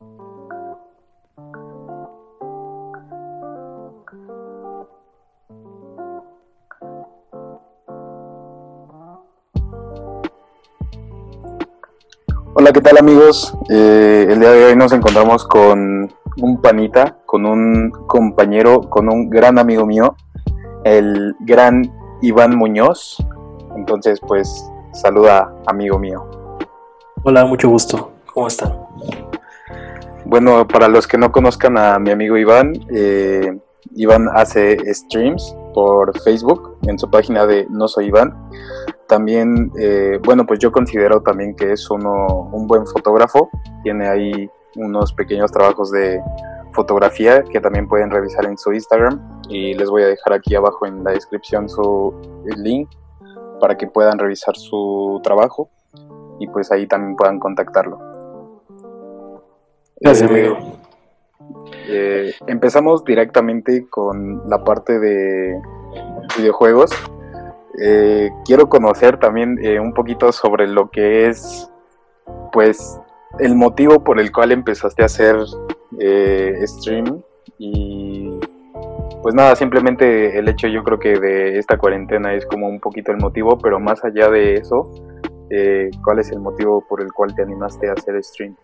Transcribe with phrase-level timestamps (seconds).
[0.00, 0.12] Hola,
[12.72, 13.56] ¿qué tal amigos?
[13.68, 19.28] Eh, el día de hoy nos encontramos con un panita, con un compañero, con un
[19.28, 20.14] gran amigo mío,
[20.84, 21.92] el gran
[22.22, 23.16] Iván Muñoz.
[23.76, 26.24] Entonces, pues, saluda amigo mío.
[27.24, 28.12] Hola, mucho gusto.
[28.32, 28.87] ¿Cómo están?
[30.28, 33.58] Bueno, para los que no conozcan a mi amigo Iván, eh,
[33.96, 38.34] Iván hace streams por Facebook en su página de No Soy Iván
[39.08, 43.48] también, eh, bueno, pues yo considero también que es uno, un buen fotógrafo.
[43.82, 46.20] Tiene ahí unos pequeños trabajos de
[46.72, 49.40] fotografía que también pueden revisar en su Instagram.
[49.48, 52.14] Y les voy a dejar aquí abajo en la descripción su
[52.58, 52.90] link
[53.60, 55.70] para que puedan revisar su trabajo
[56.38, 58.07] y pues ahí también puedan contactarlo.
[60.00, 60.78] Gracias, amigo.
[61.88, 65.60] Eh, empezamos directamente con la parte de
[66.36, 66.90] videojuegos.
[67.80, 71.70] Eh, quiero conocer también eh, un poquito sobre lo que es,
[72.52, 72.98] pues,
[73.38, 75.36] el motivo por el cual empezaste a hacer
[76.00, 77.22] eh, stream
[77.58, 78.40] y
[79.22, 83.10] pues nada, simplemente el hecho yo creo que de esta cuarentena es como un poquito
[83.10, 84.90] el motivo, pero más allá de eso,
[86.04, 88.54] ¿cuál es el motivo por el cual te animaste a hacer stream?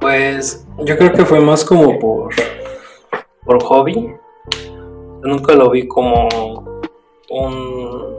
[0.00, 2.34] Pues yo creo que fue más como por,
[3.44, 4.12] por hobby.
[5.22, 6.28] nunca lo vi como
[7.28, 8.16] un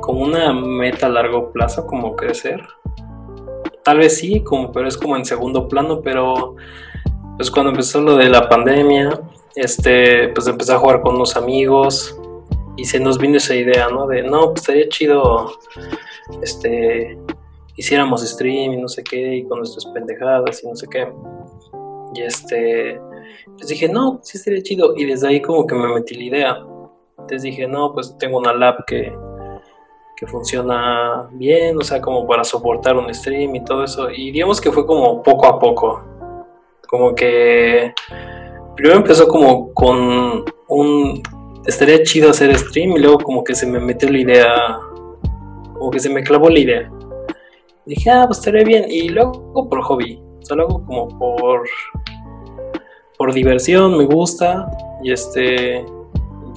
[0.00, 2.66] como una meta a largo plazo como crecer
[3.84, 6.56] tal vez sí como pero es como en segundo plano pero
[7.36, 9.20] pues cuando empezó lo de la pandemia
[9.54, 12.18] este pues empecé a jugar con unos amigos
[12.76, 15.52] y se nos vino esa idea no de no pues estaría chido
[16.42, 17.18] este
[17.80, 21.08] hiciéramos stream y no sé qué y con nuestras pendejadas y no sé qué
[22.14, 23.00] y este
[23.56, 26.66] pues dije no sí estaría chido y desde ahí como que me metí la idea
[27.30, 29.12] entonces dije, no, pues tengo una lab que,
[30.16, 34.10] que funciona bien, o sea, como para soportar un stream y todo eso.
[34.10, 36.02] Y digamos que fue como poco a poco.
[36.88, 37.94] Como que
[38.74, 41.22] primero empezó como con un...
[41.66, 44.80] Estaría chido hacer stream y luego como que se me metió la idea,
[45.74, 46.90] como que se me clavó la idea.
[47.90, 48.84] Dije, ah, pues estaría bien.
[48.88, 51.68] Y luego por hobby, o sea, luego como por,
[53.18, 54.70] por diversión, me gusta.
[55.02, 55.84] Y este,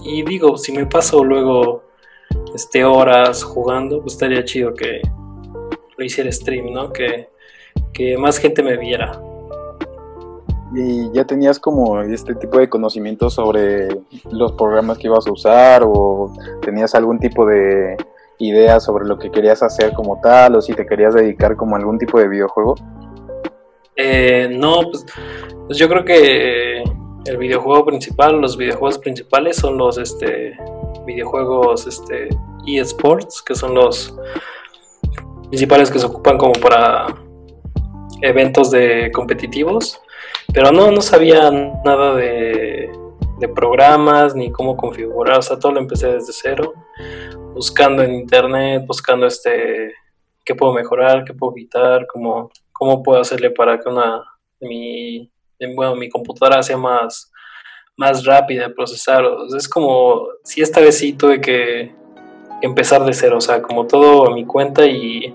[0.03, 1.83] y digo, si me paso luego
[2.53, 5.01] este, horas jugando, pues estaría chido que
[5.97, 6.91] lo hiciera stream, ¿no?
[6.91, 7.29] Que,
[7.94, 9.19] que más gente me viera.
[10.75, 13.89] ¿Y ya tenías como este tipo de conocimiento sobre
[14.31, 17.95] los programas que ibas a usar o tenías algún tipo de
[18.39, 21.79] idea sobre lo que querías hacer como tal o si te querías dedicar como a
[21.79, 22.75] algún tipo de videojuego?
[23.95, 25.05] Eh, no, pues,
[25.67, 26.83] pues yo creo que
[27.25, 30.57] el videojuego principal, los videojuegos principales son los este,
[31.05, 32.29] videojuegos este,
[32.67, 34.16] eSports, que son los
[35.50, 37.07] principales que se ocupan como para
[38.21, 40.01] eventos de competitivos,
[40.53, 42.91] pero no, no sabía nada de,
[43.39, 46.73] de programas ni cómo configurar, o sea, todo lo empecé desde cero,
[47.53, 49.94] buscando en internet, buscando este
[50.46, 54.24] qué puedo mejorar, qué puedo quitar, cómo, cómo puedo hacerle para que una
[54.59, 55.30] mi
[55.75, 57.31] bueno, mi computadora sea más,
[57.96, 59.24] más rápida de procesar.
[59.56, 61.94] es como, si esta vez sí tuve que
[62.62, 65.34] empezar de cero, o sea, como todo a mi cuenta y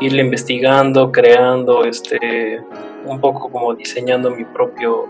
[0.00, 2.60] irle investigando, creando, este,
[3.04, 5.06] un poco como diseñando mi propio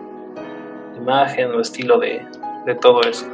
[0.97, 2.26] imagen o estilo de,
[2.66, 3.26] de todo eso.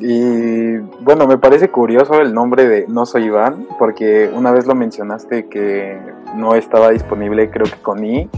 [0.00, 4.74] Y bueno, me parece curioso el nombre de No Soy Iván, porque una vez lo
[4.74, 5.98] mencionaste que
[6.36, 8.28] no estaba disponible, creo que con I,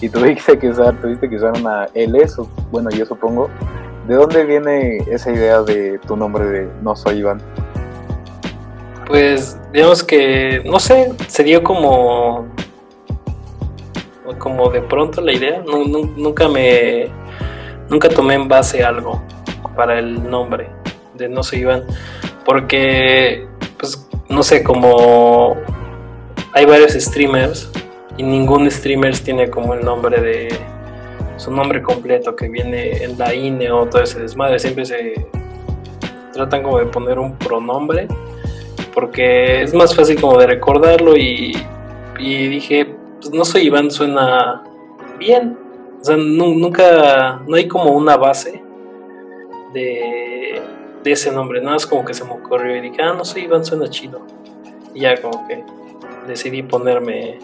[0.00, 2.18] y tuviste que usar, tuviste que usar una L,
[2.70, 3.50] bueno, yo supongo.
[4.08, 7.40] ¿De dónde viene esa idea de tu nombre de No Soy Iván?
[9.06, 12.46] Pues, digamos que, no sé, se dio como.
[14.38, 15.62] como de pronto la idea.
[15.62, 17.06] nunca me.
[17.88, 19.22] Nunca tomé en base algo
[19.76, 20.81] para el nombre
[21.28, 21.84] No Soy Iván.
[22.44, 23.46] Porque,
[23.78, 25.56] pues, no sé, como
[26.52, 27.70] hay varios streamers
[28.16, 30.48] y ningún streamer tiene como el nombre de
[31.36, 34.58] su nombre completo que viene en la INE o todo ese desmadre.
[34.58, 35.26] Siempre se
[36.32, 38.08] tratan como de poner un pronombre
[38.94, 41.52] porque es más fácil como de recordarlo y,
[42.18, 44.62] y dije, pues no soy Iván, suena
[45.18, 45.58] bien.
[46.00, 48.62] O sea, nunca, no hay como una base
[49.72, 50.31] de,
[51.02, 53.42] de ese nombre, nada más como que se me ocurrió y dije, ah, no soy
[53.42, 54.20] Iván, suena chido.
[54.94, 55.64] Y ya como que
[56.26, 57.38] decidí ponerme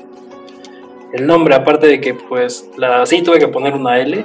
[1.13, 4.25] el nombre, aparte de que pues la sí tuve que poner una L,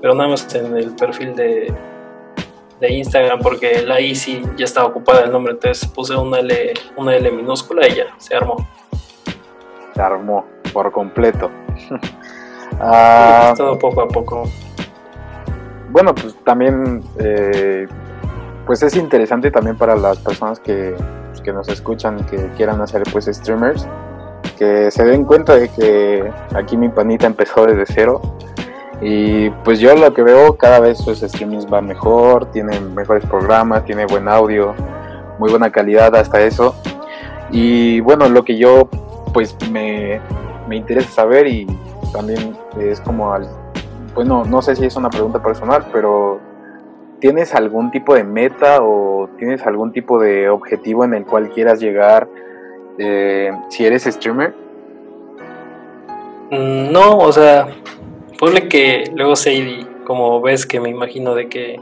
[0.00, 1.72] pero nada más en el perfil de,
[2.80, 6.74] de Instagram porque la I sí ya estaba ocupada el nombre, entonces puse una L,
[6.96, 8.68] una L minúscula y ya se armó.
[9.94, 11.50] Se armó por completo.
[12.80, 14.44] ah, todo poco a poco.
[15.90, 17.88] Bueno, pues también eh,
[18.70, 20.94] pues es interesante también para las personas que,
[21.30, 23.84] pues, que nos escuchan que quieran hacer pues streamers
[24.56, 28.20] que se den cuenta de que aquí mi panita empezó desde cero
[29.00, 33.84] y pues yo lo que veo cada vez sus streamings van mejor, tienen mejores programas,
[33.84, 34.72] tiene buen audio,
[35.40, 36.76] muy buena calidad hasta eso.
[37.50, 38.88] Y bueno, lo que yo
[39.32, 40.20] pues me,
[40.68, 41.66] me interesa saber y
[42.12, 43.48] también es como al,
[44.14, 46.49] bueno, no sé si es una pregunta personal, pero
[47.20, 51.80] ¿tienes algún tipo de meta o tienes algún tipo de objetivo en el cual quieras
[51.80, 52.28] llegar
[52.98, 54.54] eh, si eres streamer?
[56.50, 57.68] Mm, no, o sea,
[58.38, 61.80] ponle que luego Sadie, como ves que me imagino de que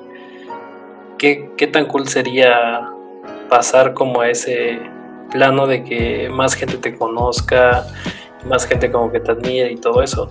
[1.19, 2.89] qué, tan cool sería
[3.49, 4.79] pasar como a ese
[5.31, 7.87] plano de que más gente te conozca,
[8.47, 10.31] más gente como que te admire y todo eso.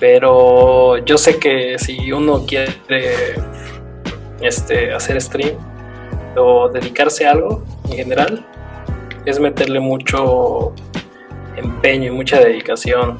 [0.00, 2.74] Pero yo sé que si uno quiere
[4.40, 5.56] este, hacer stream
[6.36, 8.46] o dedicarse a algo en general,
[9.24, 10.72] es meterle mucho
[11.56, 13.18] empeño y mucha dedicación.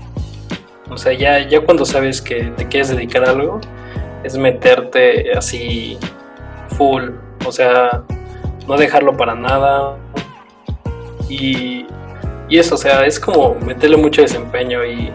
[0.90, 3.60] O sea, ya, ya cuando sabes que te quieres dedicar a algo,
[4.24, 5.98] es meterte así
[6.76, 7.10] full.
[7.46, 8.04] O sea,
[8.66, 9.96] no dejarlo para nada.
[11.28, 11.86] Y,
[12.48, 15.12] y eso, o sea, es como meterle mucho desempeño y,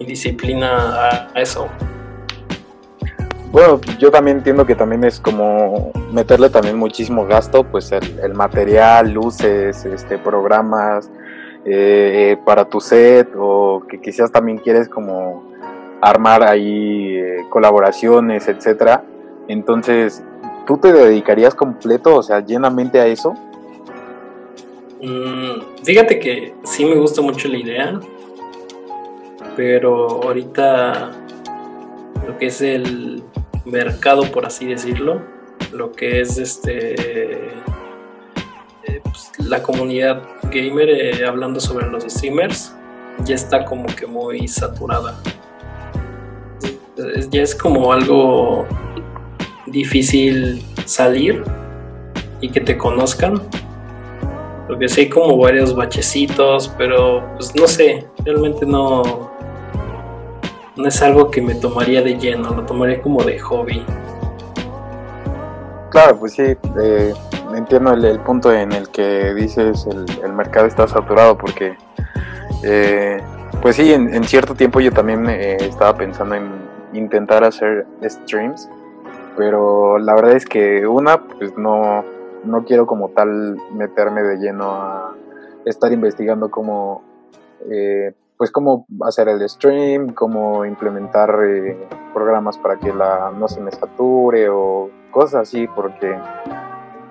[0.00, 1.66] disciplina a, eso.
[3.54, 9.12] Bueno, yo también entiendo que también es como meterle también muchísimo gasto, pues el, material,
[9.12, 11.08] luces, este, programas
[11.64, 15.44] eh, para tu set o que quizás también quieres como
[16.02, 19.04] armar ahí eh, colaboraciones, etcétera.
[19.46, 20.24] Entonces,
[20.66, 23.34] ¿tú te dedicarías completo, o sea, llenamente a eso?
[25.00, 28.00] Mm, fíjate que sí me gusta mucho la idea,
[29.54, 31.12] pero ahorita
[32.26, 33.22] lo que es el
[33.64, 35.22] mercado, por así decirlo,
[35.72, 37.46] lo que es este
[38.86, 42.74] eh, pues, la comunidad gamer eh, hablando sobre los streamers
[43.24, 45.16] ya está como que muy saturada.
[47.30, 48.66] ya es como algo
[49.66, 51.42] difícil salir
[52.40, 53.40] y que te conozcan.
[54.66, 59.33] Porque sí hay como varios bachecitos, pero pues no sé, realmente no,
[60.76, 63.84] no es algo que me tomaría de lleno, lo tomaría como de hobby.
[65.90, 67.14] Claro, pues sí, eh,
[67.54, 71.76] entiendo el, punto en el que dices el, mercado está saturado porque,
[72.64, 73.22] eh,
[73.62, 76.50] pues sí, en, cierto tiempo yo también eh, estaba pensando en
[76.92, 78.68] intentar hacer streams,
[79.36, 82.04] pero la verdad es que una, pues no,
[82.44, 85.14] no quiero como tal meterme de lleno a
[85.64, 87.02] estar investigando como
[88.36, 91.76] pues cómo hacer el stream, cómo implementar eh,
[92.12, 96.18] programas para que la no se me sature o cosas así, porque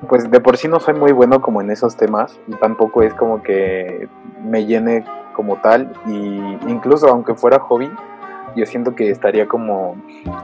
[0.07, 3.13] pues de por sí no soy muy bueno como en esos temas y tampoco es
[3.13, 4.09] como que
[4.43, 7.89] me llene como tal y incluso aunque fuera hobby
[8.55, 9.95] yo siento que estaría como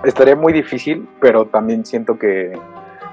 [0.06, 2.58] estaría muy difícil pero también siento que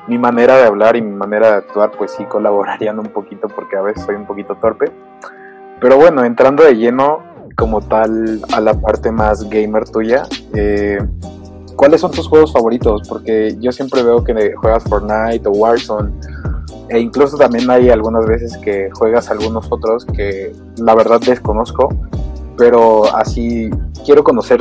[0.06, 3.76] mi manera de hablar y mi manera de actuar pues sí colaborarían un poquito porque
[3.76, 4.90] a veces soy un poquito torpe.
[5.80, 7.22] Pero bueno entrando de lleno
[7.56, 10.98] como tal a la parte más gamer tuya, eh,
[11.74, 13.08] ¿cuáles son tus juegos favoritos?
[13.08, 16.12] Porque yo siempre veo que juegas Fortnite o Warzone,
[16.88, 21.88] e incluso también hay algunas veces que juegas algunos otros que la verdad desconozco,
[22.56, 23.70] pero así
[24.04, 24.60] quiero conocer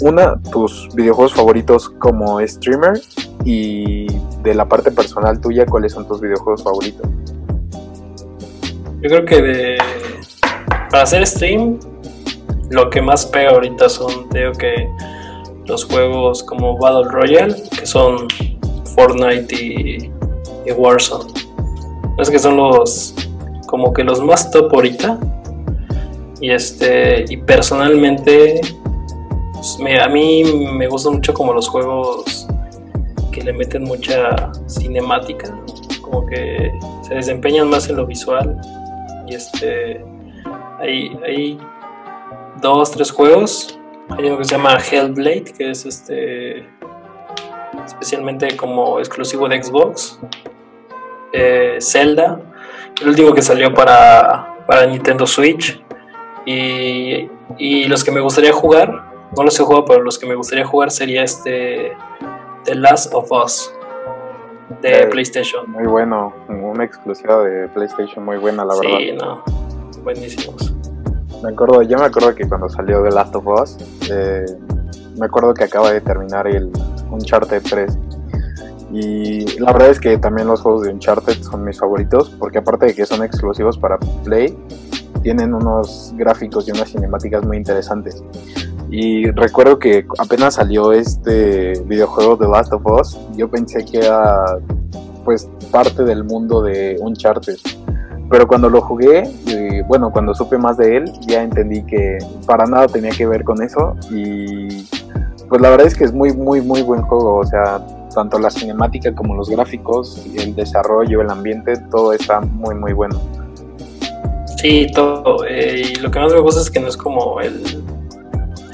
[0.00, 3.00] una, tus videojuegos favoritos como streamer
[3.44, 4.06] y
[4.42, 7.08] de la parte personal tuya, ¿cuáles son tus videojuegos favoritos?
[9.00, 9.78] Yo creo que de
[10.90, 11.78] para hacer stream
[12.74, 14.88] lo que más pega ahorita son, creo que
[15.66, 18.28] los juegos como Battle Royale, que son
[18.94, 20.10] Fortnite y,
[20.72, 21.32] Warzone.
[22.18, 23.14] Es que son los
[23.66, 25.18] como que los más top ahorita.
[26.40, 28.60] Y este y personalmente
[29.52, 32.46] pues, a mí me gustan mucho como los juegos
[33.32, 35.56] que le meten mucha cinemática,
[36.02, 38.60] como que se desempeñan más en lo visual
[39.26, 40.04] y este
[40.80, 41.58] hay, hay
[42.60, 43.78] dos, tres juegos.
[44.10, 46.68] Hay uno que se llama Hellblade, que es este
[47.84, 50.18] especialmente como exclusivo de Xbox.
[51.32, 52.40] Eh, Zelda,
[53.00, 55.82] el último que salió para, para Nintendo Switch.
[56.46, 60.34] Y, y los que me gustaría jugar, no los he jugado, pero los que me
[60.34, 61.92] gustaría jugar sería este
[62.64, 63.72] The Last of Us
[64.82, 65.70] de Eh, PlayStation.
[65.70, 68.98] Muy bueno, una exclusiva de PlayStation muy buena, la verdad.
[68.98, 69.42] Sí, no,
[70.02, 70.73] buenísimos.
[71.44, 73.76] Me acuerdo, yo me acuerdo que cuando salió The Last of Us,
[74.10, 74.46] eh,
[75.18, 76.70] me acuerdo que acaba de terminar el
[77.10, 77.98] Uncharted 3.
[78.90, 82.86] Y la verdad es que también los juegos de Uncharted son mis favoritos, porque aparte
[82.86, 84.56] de que son exclusivos para Play,
[85.22, 88.24] tienen unos gráficos y unas cinemáticas muy interesantes.
[88.90, 94.46] Y recuerdo que apenas salió este videojuego The Last of Us, yo pensé que era
[95.26, 97.58] pues parte del mundo de Uncharted.
[98.30, 102.66] Pero cuando lo jugué, y, bueno, cuando supe más de él, ya entendí que para
[102.66, 103.94] nada tenía que ver con eso.
[104.10, 104.86] Y
[105.48, 107.36] pues la verdad es que es muy, muy, muy buen juego.
[107.36, 107.80] O sea,
[108.14, 113.20] tanto la cinemática como los gráficos, el desarrollo, el ambiente, todo está muy, muy bueno.
[114.56, 115.44] Sí, todo.
[115.44, 117.84] eh, y lo que más me gusta es que no es como el,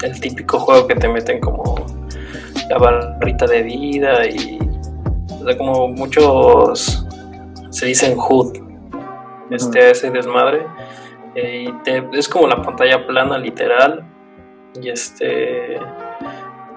[0.03, 1.75] el típico juego que te meten como
[2.69, 4.59] la barrita de vida y.
[5.41, 7.05] O sea, como muchos
[7.71, 8.57] se dicen HUD,
[9.51, 10.65] este, ese desmadre.
[11.35, 14.03] eh, y te- es como la pantalla plana, literal.
[14.81, 15.79] Y este.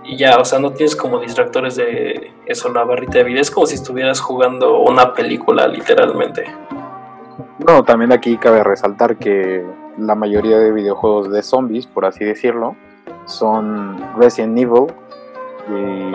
[0.04, 3.40] Y ya, o sea, no tienes como distractores de eso, la barrita de vida.
[3.40, 6.44] Es como si estuvieras jugando una película, literalmente.
[7.66, 9.64] No, también aquí cabe resaltar que
[9.96, 12.76] la mayoría de videojuegos de zombies, por así decirlo,
[13.24, 14.86] son Resident Evil.
[15.70, 16.12] Y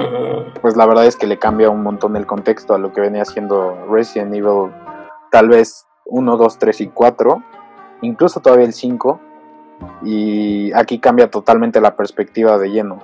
[0.61, 3.25] pues la verdad es que le cambia un montón el contexto a lo que venía
[3.25, 4.71] siendo Resident Evil,
[5.31, 7.43] tal vez 1, 2, 3 y 4,
[8.01, 9.19] incluso todavía el 5.
[10.03, 13.01] Y aquí cambia totalmente la perspectiva de lleno.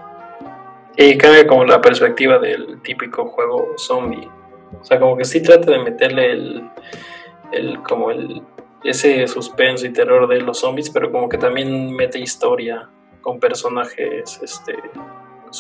[0.98, 4.30] Y cambia como la perspectiva del típico juego zombie.
[4.80, 6.70] O sea, como que sí trata de meterle el,
[7.52, 8.42] el como el
[8.86, 12.90] ese suspenso y terror de los zombies, pero como que también mete historia
[13.22, 14.76] con personajes este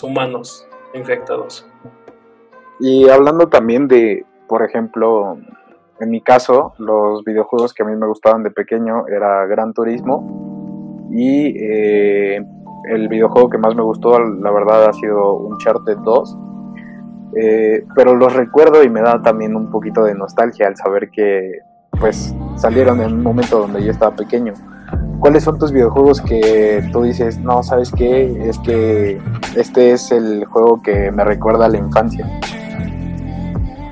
[0.03, 1.65] humanos infectados.
[2.79, 5.37] Y hablando también de, por ejemplo,
[5.99, 11.07] en mi caso, los videojuegos que a mí me gustaban de pequeño era Gran Turismo
[11.09, 12.45] y eh,
[12.91, 16.37] el videojuego que más me gustó, la verdad, ha sido Uncharted 2.
[17.37, 21.59] Eh, pero los recuerdo y me da también un poquito de nostalgia al saber que
[21.99, 24.53] pues salieron en un momento donde yo estaba pequeño.
[25.19, 28.47] ¿Cuáles son tus videojuegos que tú dices, no, sabes qué?
[28.47, 29.19] Es que
[29.55, 32.25] este es el juego que me recuerda a la infancia.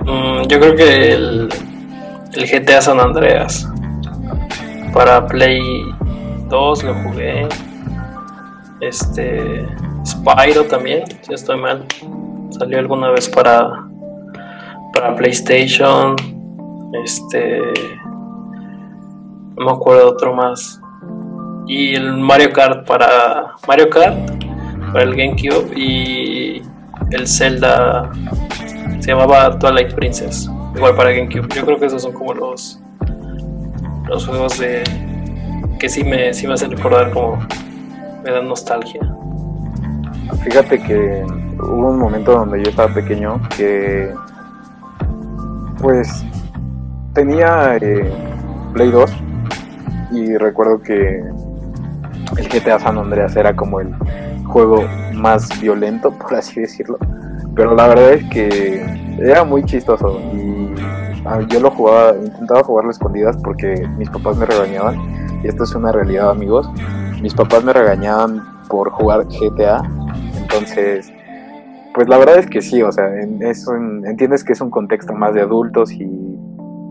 [0.06, 1.50] Mm, yo creo que el,
[2.36, 3.68] el GTA San Andreas
[4.94, 5.60] para Play
[6.50, 7.48] 2 lo jugué.
[8.82, 9.66] Este
[10.06, 11.86] Spyro también, si estoy mal.
[12.52, 13.88] Salió alguna vez para
[14.94, 16.16] para PlayStation.
[17.04, 17.62] Este
[19.58, 20.80] no me acuerdo otro más.
[21.68, 24.18] Y el Mario Kart para Mario Kart
[24.92, 26.62] para el GameCube y
[27.12, 28.12] el Zelda
[29.00, 31.48] se llamaba Twilight Princess, igual para GameCube.
[31.56, 32.80] Yo creo que esos son como los
[34.08, 34.84] los juegos de
[35.80, 37.40] que sí me, sí me hacen recordar como
[38.24, 39.02] me dan nostalgia.
[40.44, 41.24] Fíjate que
[41.60, 44.14] hubo un momento donde yo estaba pequeño que
[45.82, 46.26] pues
[47.14, 48.12] tenía eh,
[48.74, 49.12] Play 2
[50.12, 51.20] y recuerdo que
[52.38, 53.94] el GTA San Andreas era como el
[54.46, 56.98] juego más violento, por así decirlo.
[57.56, 60.74] Pero la verdad es que era muy chistoso y
[61.26, 64.98] ah, yo lo jugaba, intentaba jugarlo a escondidas porque mis papás me regañaban.
[65.44, 66.70] Y esto es una realidad, amigos.
[67.22, 69.82] Mis papás me regañaban por jugar GTA.
[70.42, 71.12] Entonces,
[71.94, 73.10] pues la verdad es que sí, o sea,
[73.42, 73.68] es
[74.06, 76.04] entiendes que es un contexto más de adultos y,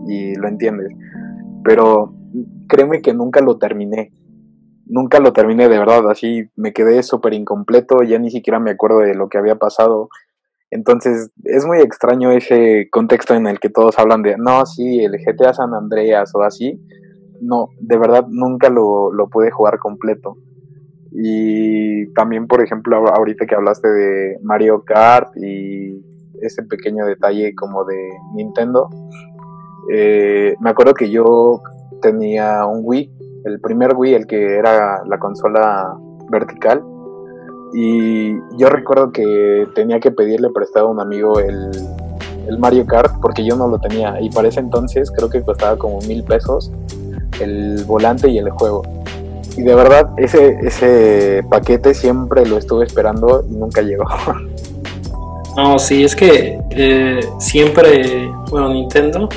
[0.07, 0.93] y lo entiendes.
[1.63, 2.13] Pero
[2.67, 4.11] créeme que nunca lo terminé.
[4.85, 8.99] Nunca lo terminé de verdad, así me quedé súper incompleto, ya ni siquiera me acuerdo
[8.99, 10.09] de lo que había pasado.
[10.73, 15.13] Entonces es muy extraño ese contexto en el que todos hablan de, no, sí, el
[15.13, 16.81] GTA San Andreas o así.
[17.39, 20.37] No, de verdad nunca lo, lo pude jugar completo.
[21.11, 26.03] Y también, por ejemplo, ahor- ahorita que hablaste de Mario Kart y
[26.41, 28.89] ese pequeño detalle como de Nintendo,
[29.93, 31.61] eh, me acuerdo que yo
[32.01, 33.11] tenía un Wii,
[33.45, 35.93] el primer Wii, el que era la consola
[36.31, 36.81] vertical,
[37.73, 41.71] y yo recuerdo que tenía que pedirle prestado a un amigo el,
[42.47, 45.77] el Mario Kart porque yo no lo tenía, y para ese entonces creo que costaba
[45.77, 46.71] como mil pesos
[47.39, 48.83] el volante y el juego.
[49.55, 54.05] Y de verdad, ese, ese paquete siempre lo estuve esperando y nunca llegó.
[55.55, 59.29] No, sí, es que eh, siempre, bueno, Nintendo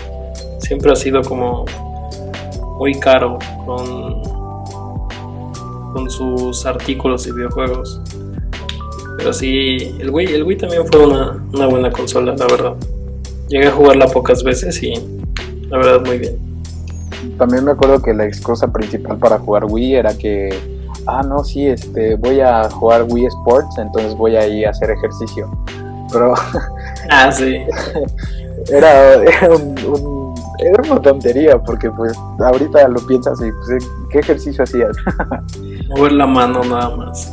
[0.61, 1.66] siempre ha sido como
[2.78, 4.23] muy caro con,
[5.93, 8.00] con sus artículos y videojuegos.
[9.16, 12.75] Pero sí, el Wii, el Wii también fue una, una buena consola, la verdad.
[13.49, 14.94] Llegué a jugarla pocas veces y
[15.68, 16.37] la verdad muy bien.
[17.38, 20.50] También me acuerdo que la excusa principal para jugar Wii era que,
[21.06, 24.90] ah, no, sí, este, voy a jugar Wii Sports, entonces voy a ir a hacer
[24.90, 25.50] ejercicio.
[26.12, 26.35] Pero...
[27.11, 27.58] ah, sí.
[28.70, 34.64] era, era, un, era una tontería, porque pues ahorita lo piensas y pues, ¿qué ejercicio
[34.64, 34.96] hacías?
[35.88, 37.32] Mover la mano nada más.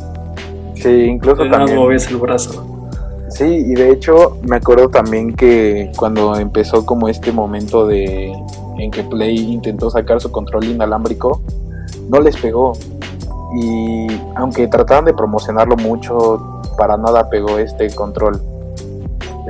[0.84, 1.78] Sí, incluso también.
[1.78, 2.62] movías el brazo.
[3.30, 8.32] Sí, y de hecho me acuerdo también que cuando empezó como este momento de
[8.78, 11.40] en que Play intentó sacar su control inalámbrico,
[12.10, 12.74] no les pegó.
[13.56, 18.42] Y aunque trataban de promocionarlo mucho, para nada pegó este control.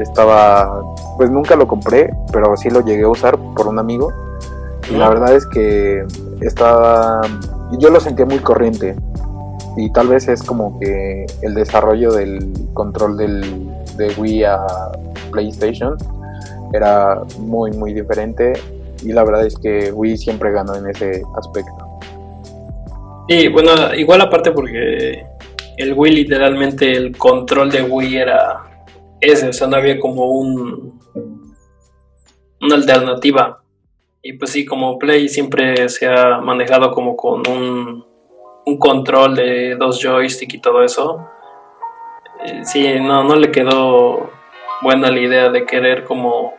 [0.01, 0.83] Estaba,
[1.17, 4.13] pues nunca lo compré, pero sí lo llegué a usar por un amigo.
[4.89, 6.05] Y la verdad es que
[6.43, 7.23] estaba,
[7.79, 8.95] yo lo sentía muy corriente
[9.77, 13.43] y tal vez es como que el desarrollo del control del,
[13.97, 14.59] de Wii a
[15.33, 15.97] PlayStation
[16.73, 18.53] era muy muy diferente
[19.03, 22.01] y la verdad es que Wii siempre ganó en ese aspecto.
[23.29, 25.27] Y bueno, igual aparte porque
[25.77, 28.63] el Wii literalmente el control de Wii era
[29.21, 31.01] ese, o sea, no había como un
[32.61, 33.63] una alternativa.
[34.23, 38.05] Y pues sí, como Play siempre se ha manejado como con un
[38.67, 41.29] un control de dos joystick y todo eso.
[42.45, 44.31] Eh, sí, no, no le quedó
[44.83, 46.55] buena la idea de querer como,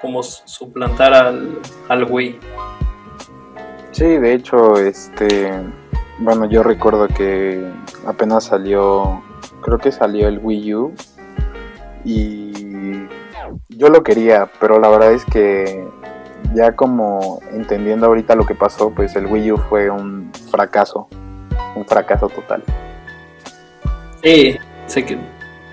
[0.00, 1.58] como suplantar al,
[1.88, 2.38] al Wii.
[3.92, 5.52] Sí, de hecho, este,
[6.18, 7.64] bueno, yo recuerdo que
[8.06, 9.22] apenas salió,
[9.62, 10.94] creo que salió el Wii U
[12.04, 13.06] y
[13.68, 15.86] yo lo quería, pero la verdad es que
[16.54, 21.08] ya como entendiendo ahorita lo que pasó, pues el Wii U fue un fracaso,
[21.76, 22.62] un fracaso total.
[24.22, 25.18] Sí, se,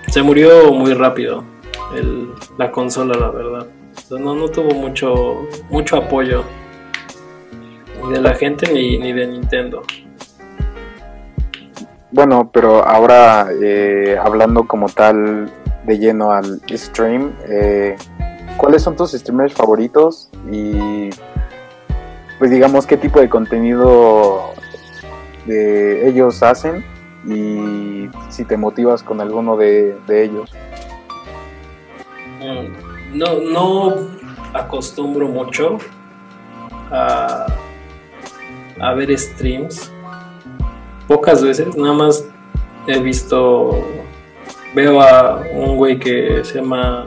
[0.08, 1.44] se murió muy rápido
[2.56, 3.66] la consola, la verdad.
[4.10, 6.44] No, no tuvo mucho, mucho apoyo
[8.02, 9.82] ni de la gente ni, ni de Nintendo.
[12.10, 15.50] Bueno, pero ahora eh, hablando como tal
[15.84, 17.96] de lleno al stream, eh,
[18.58, 20.28] ¿cuáles son tus streamers favoritos?
[20.50, 21.08] Y
[22.38, 24.52] pues digamos qué tipo de contenido
[25.46, 26.84] ellos hacen
[27.26, 30.52] y si te motivas con alguno de, ellos.
[32.40, 33.94] Mm, no, no
[34.52, 35.78] acostumbro mucho
[36.90, 37.46] a
[38.94, 39.90] ver streams.
[41.06, 42.24] Pocas veces, nada más
[42.86, 43.82] he visto,
[44.74, 47.06] veo a un güey que se llama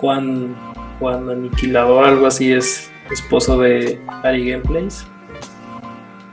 [0.00, 0.54] Juan,
[0.98, 5.06] Juan Aniquilador, algo así, es esposo de Ari Gameplays.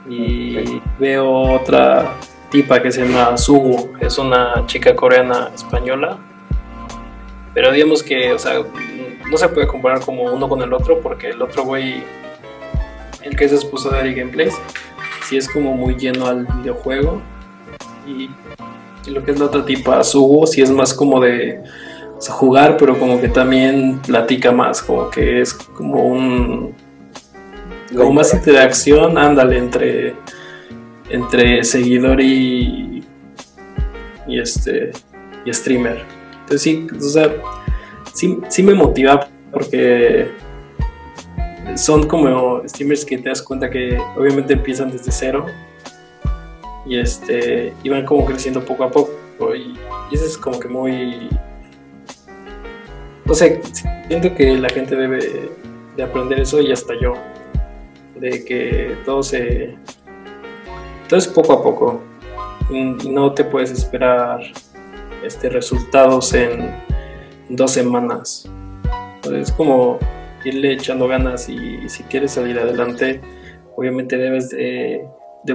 [0.08, 2.14] Y veo otra
[2.50, 6.18] tipa que se llama Sugu, es una chica coreana española.
[7.54, 8.62] Pero digamos que, o sea,
[9.30, 12.02] no se puede comparar como uno con el otro, porque el otro güey,
[13.22, 14.54] el que es esposo de Ari Gameplays,
[15.22, 17.22] sí es como muy lleno al videojuego.
[18.06, 18.28] Y,
[19.06, 21.62] y lo que es la otra tipa, Sugu, sí es más como de
[22.32, 26.74] jugar, pero como que también platica más, como que es como un
[27.94, 30.14] como más interacción, ándale, entre
[31.10, 33.04] entre seguidor y
[34.26, 34.92] y este
[35.44, 36.04] y streamer.
[36.40, 37.34] Entonces sí, o sea,
[38.12, 40.28] sí, sí me motiva porque
[41.76, 45.46] son como streamers que te das cuenta que obviamente empiezan desde cero
[46.86, 49.12] y este y van como creciendo poco a poco
[49.54, 49.74] y,
[50.10, 51.28] y eso es como que muy
[53.26, 53.60] no sé,
[54.08, 55.50] siento que la gente debe
[55.96, 57.14] de aprender eso y hasta yo,
[58.16, 59.76] de que todo se...
[61.08, 62.00] Todo es poco a poco
[62.70, 64.40] y no te puedes esperar
[65.22, 66.74] este, resultados en
[67.48, 68.48] dos semanas.
[69.32, 69.98] es como
[70.44, 73.20] irle echando ganas y, si quieres salir adelante,
[73.76, 75.06] obviamente debes de,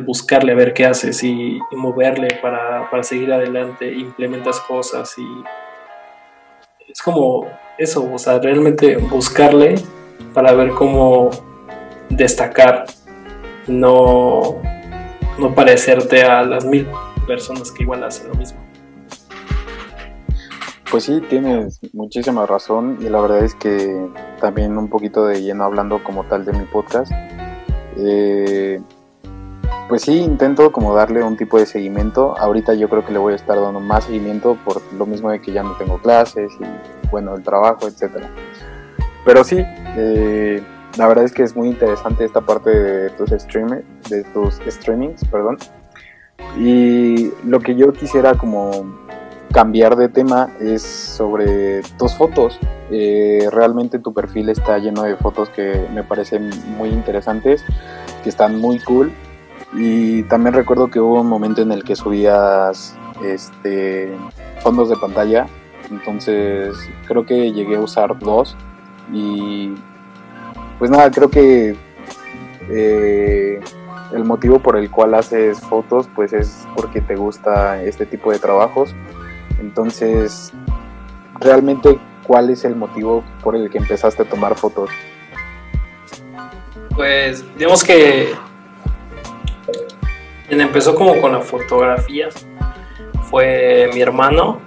[0.03, 5.25] buscarle a ver qué haces y, moverle para, para seguir adelante, implementas cosas y
[6.89, 7.45] es como
[7.77, 9.75] eso, o sea, realmente buscarle
[10.33, 11.29] para ver cómo
[12.09, 12.85] destacar,
[13.67, 14.57] no,
[15.37, 16.87] no parecerte a las mil
[17.27, 18.59] personas que igual hacen lo mismo.
[20.91, 24.07] Pues sí, tienes muchísima razón y la verdad es que
[24.41, 27.11] también un poquito de lleno hablando como tal de mi podcast.
[27.97, 28.81] Eh,
[29.89, 32.37] pues sí, intento como darle un tipo de seguimiento.
[32.37, 35.41] Ahorita yo creo que le voy a estar dando más seguimiento por lo mismo de
[35.41, 38.29] que ya no tengo clases y bueno, el trabajo, etcétera.
[39.25, 39.57] Pero sí,
[39.97, 40.63] eh,
[40.95, 45.25] la verdad es que es muy interesante esta parte de tus, stream, de tus streamings,
[45.25, 45.57] perdón.
[46.55, 48.71] Y lo que yo quisiera como
[49.51, 52.59] cambiar de tema es sobre tus fotos.
[52.91, 57.63] Eh, realmente tu perfil está lleno de fotos que me parecen muy interesantes,
[58.23, 59.11] que están muy cool.
[59.73, 64.15] Y también recuerdo que hubo un momento en el que subías este,
[64.61, 65.45] fondos de pantalla.
[65.91, 66.77] Entonces
[67.07, 68.55] creo que llegué a usar dos.
[69.11, 69.73] Y
[70.77, 71.75] pues nada, creo que
[72.69, 73.59] eh,
[74.13, 78.39] el motivo por el cual haces fotos pues es porque te gusta este tipo de
[78.39, 78.95] trabajos.
[79.59, 80.53] Entonces,
[81.39, 84.89] realmente, ¿cuál es el motivo por el que empezaste a tomar fotos?
[86.95, 88.33] Pues, digamos que
[90.49, 92.29] empezó como con la fotografía.
[93.29, 94.59] Fue mi hermano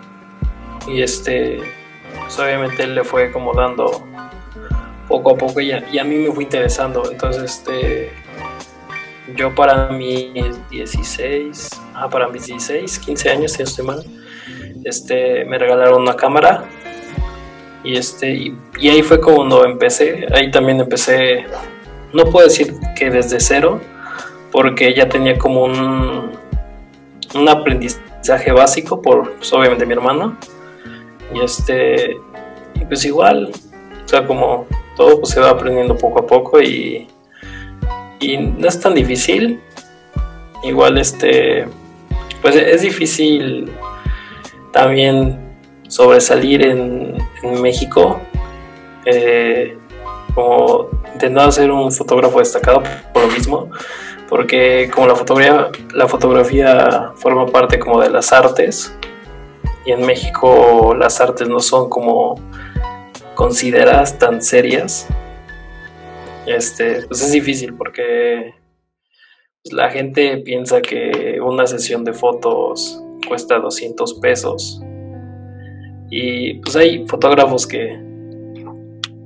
[0.87, 1.61] y este,
[2.21, 4.07] pues obviamente él le fue como dando
[5.09, 7.11] poco a poco y a, y mí me fue interesando.
[7.11, 8.13] Entonces, este,
[9.37, 14.05] yo para mis 16, ah, para mis 16, 15 años, si estoy mal,
[14.85, 16.65] este, me regalaron una cámara
[17.85, 21.45] y, este, y, ahí fue cuando empecé, ahí también empecé,
[22.13, 23.81] no puedo decir que desde cero,
[24.53, 26.31] porque ya tenía como un,
[27.35, 30.37] un aprendizaje básico por, pues, obviamente, mi hermano,
[31.35, 32.19] y este,
[32.87, 33.51] pues igual,
[34.05, 37.09] o sea, como todo pues, se va aprendiendo poco a poco y,
[38.21, 39.61] y no es tan difícil,
[40.63, 41.67] igual este,
[42.43, 43.71] pues es difícil
[44.73, 45.39] también
[45.89, 47.17] sobresalir en,
[47.61, 48.21] México,
[49.05, 49.77] eh,
[50.33, 53.69] como intentando ser un fotógrafo destacado por lo mismo,
[54.33, 58.97] porque como la fotografía, la fotografía forma parte como de las artes,
[59.85, 62.37] y en México las artes no son como
[63.35, 65.07] consideradas tan serias,
[66.47, 68.55] este, pues es difícil porque
[69.63, 74.81] pues, la gente piensa que una sesión de fotos cuesta 200 pesos.
[76.09, 78.01] Y pues hay fotógrafos que,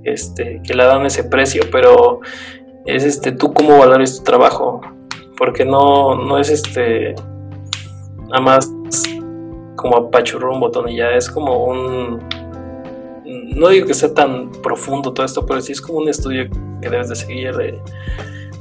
[0.03, 2.23] este, que le dan ese precio, pero
[2.87, 4.81] es este, tú cómo valores tu trabajo,
[5.37, 7.14] porque no, no es este,
[8.29, 8.72] nada más
[9.77, 12.20] como apachurrar un botón y ya es como un,
[13.25, 16.49] no digo que sea tan profundo todo esto, pero sí es como un estudio
[16.81, 17.81] que debes de seguir de,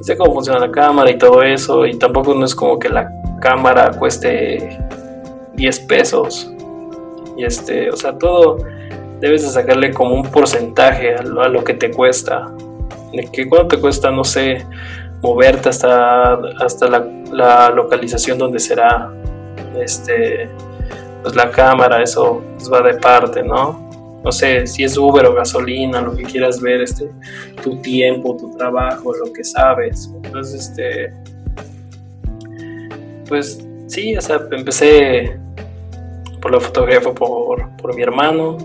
[0.06, 3.10] de cómo funciona la cámara y todo eso, y tampoco no es como que la
[3.42, 4.80] cámara cueste
[5.56, 6.52] 10 pesos.
[7.38, 8.58] Y este, o sea, todo
[9.20, 12.52] debes de sacarle como un porcentaje a lo, que te cuesta.
[13.14, 14.66] De que cuánto te cuesta, no sé,
[15.22, 16.88] moverte hasta, hasta
[17.32, 19.12] la, localización donde será
[19.78, 20.50] este
[21.24, 23.84] pues la cámara, eso pues, va de parte, ¿no?
[24.24, 27.10] No sé, si es Uber o gasolina, lo que quieras ver, este,
[27.64, 30.12] tu tiempo, tu trabajo, lo que sabes.
[30.24, 31.14] Entonces, este,
[33.28, 35.38] pues sí, o sea, empecé
[36.42, 38.58] por la fotografía por, por mi hermano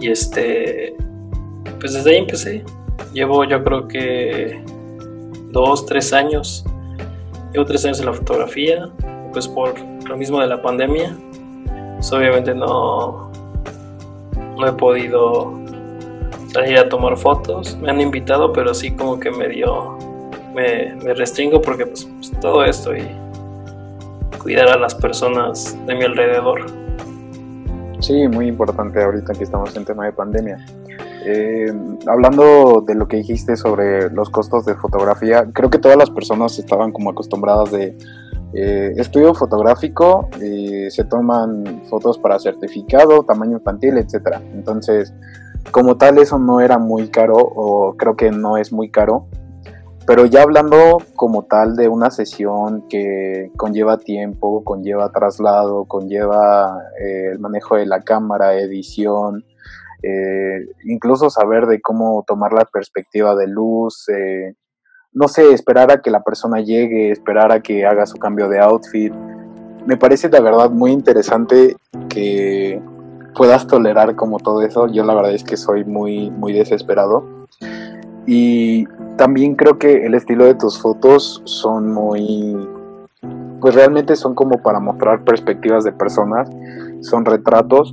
[0.00, 0.94] y este,
[1.78, 2.64] pues desde ahí empecé.
[3.12, 4.62] Llevo yo creo que
[5.50, 6.64] dos, tres años.
[7.52, 8.88] Llevo tres años en la fotografía,
[9.32, 9.74] pues por
[10.08, 11.16] lo mismo de la pandemia.
[11.96, 13.30] Pues obviamente no,
[14.58, 15.52] no he podido
[16.52, 17.76] salir a tomar fotos.
[17.76, 19.98] Me han invitado, pero sí como que medio
[20.54, 23.06] me, me restringo porque pues, pues todo esto y
[24.42, 26.66] cuidar a las personas de mi alrededor.
[28.00, 30.64] Sí, muy importante ahorita que estamos en tema de pandemia.
[31.24, 31.72] Eh,
[32.06, 36.58] hablando de lo que dijiste sobre los costos de fotografía, creo que todas las personas
[36.58, 37.96] estaban como acostumbradas de
[38.52, 44.40] eh, estudio fotográfico, y se toman fotos para certificado, tamaño infantil, etcétera.
[44.54, 45.12] Entonces,
[45.70, 49.26] como tal, eso no era muy caro, o creo que no es muy caro.
[50.06, 57.28] Pero ya hablando como tal de una sesión que conlleva tiempo, conlleva traslado, conlleva eh,
[57.32, 59.44] el manejo de la cámara, edición,
[60.02, 64.54] eh, incluso saber de cómo tomar la perspectiva de luz, eh,
[65.12, 68.60] no sé, esperar a que la persona llegue, esperar a que haga su cambio de
[68.60, 69.12] outfit.
[69.86, 71.76] Me parece de verdad muy interesante
[72.08, 72.80] que
[73.34, 74.86] puedas tolerar como todo eso.
[74.88, 77.24] Yo la verdad es que soy muy, muy desesperado.
[78.26, 78.86] Y
[79.16, 82.56] también creo que el estilo de tus fotos son muy,
[83.60, 86.48] pues realmente son como para mostrar perspectivas de personas,
[87.00, 87.92] son retratos,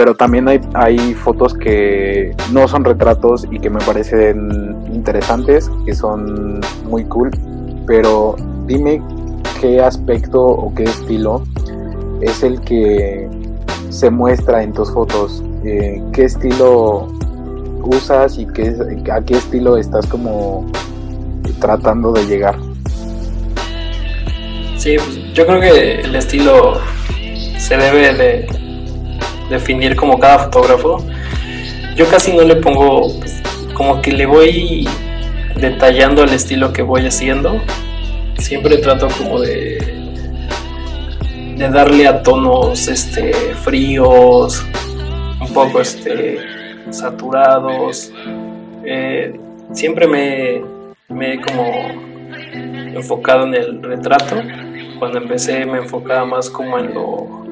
[0.00, 5.94] pero también hay, hay fotos que no son retratos y que me parecen interesantes, que
[5.94, 6.58] son
[6.88, 7.30] muy cool,
[7.86, 8.34] pero
[8.64, 9.02] dime
[9.60, 11.42] qué aspecto o qué estilo
[12.22, 13.28] es el que
[13.90, 17.08] se muestra en tus fotos, eh, qué estilo
[17.82, 18.74] usas y qué,
[19.12, 20.66] a qué estilo estás como
[21.60, 22.56] tratando de llegar.
[24.78, 26.78] Sí, pues, yo creo que el estilo
[27.58, 28.59] se debe de
[29.50, 31.04] definir como cada fotógrafo.
[31.96, 33.42] Yo casi no le pongo, pues,
[33.74, 34.88] como que le voy
[35.56, 37.60] detallando el estilo que voy haciendo.
[38.38, 40.00] Siempre trato como de
[41.60, 44.64] de darle a tonos este fríos,
[45.42, 46.38] un poco este
[46.88, 48.10] saturados.
[48.82, 49.38] Eh,
[49.72, 50.62] siempre me,
[51.08, 51.70] me he como
[52.94, 54.36] enfocado en el retrato.
[54.98, 57.44] Cuando empecé me enfocaba más como en lo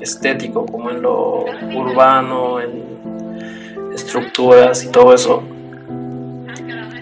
[0.00, 5.42] estético, como en lo urbano, en estructuras y todo eso.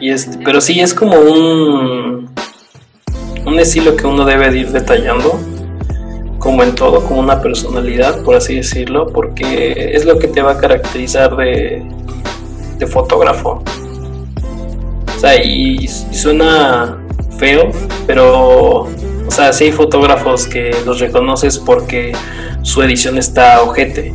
[0.00, 2.30] Y este, pero sí es como un,
[3.46, 5.38] un estilo que uno debe ir detallando
[6.38, 10.52] como en todo, como una personalidad, por así decirlo, porque es lo que te va
[10.52, 11.82] a caracterizar de,
[12.76, 13.62] de fotógrafo.
[15.16, 16.98] O sea, y, suena
[17.38, 17.70] feo,
[18.06, 22.12] pero, o sea, sí hay fotógrafos que los reconoces porque
[22.64, 24.12] su edición está ojete.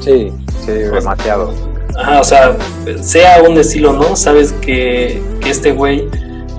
[0.00, 0.30] Sí,
[0.64, 1.54] sí, demasiado.
[1.96, 2.54] Ajá, o sea,
[3.00, 6.06] sea un estilo no, sabes que, que este güey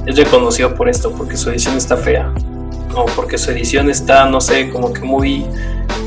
[0.08, 2.34] es reconocido por esto, porque su edición está fea
[3.16, 5.46] porque su edición está, no sé, como que muy,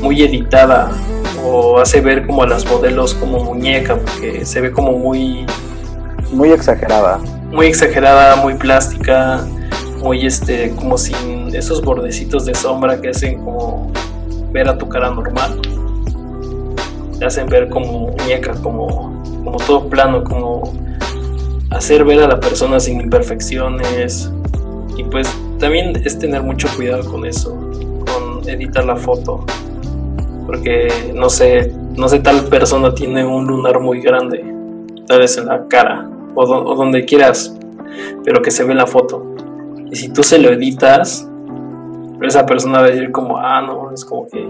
[0.01, 0.91] muy editada
[1.43, 5.45] o hace ver como a las modelos como muñeca, porque se ve como muy...
[6.31, 7.17] Muy exagerada.
[7.51, 9.45] Muy exagerada, muy plástica,
[10.01, 13.91] muy este, como sin esos bordecitos de sombra que hacen como
[14.51, 15.59] ver a tu cara normal.
[17.17, 20.73] Te hacen ver como muñeca, como, como todo plano, como
[21.69, 24.31] hacer ver a la persona sin imperfecciones.
[24.97, 27.55] Y pues también es tener mucho cuidado con eso,
[28.05, 29.45] con editar la foto.
[30.45, 34.43] Porque no sé, no sé, tal persona tiene un lunar muy grande,
[35.07, 37.55] tal vez en la cara o, donde quieras,
[38.23, 39.35] pero que se ve la foto.
[39.91, 41.27] Y si tú se lo editas,
[42.21, 44.47] esa persona va a decir como, ah, no, es como que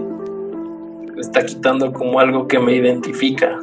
[1.18, 3.58] está quitando como algo que me identifica.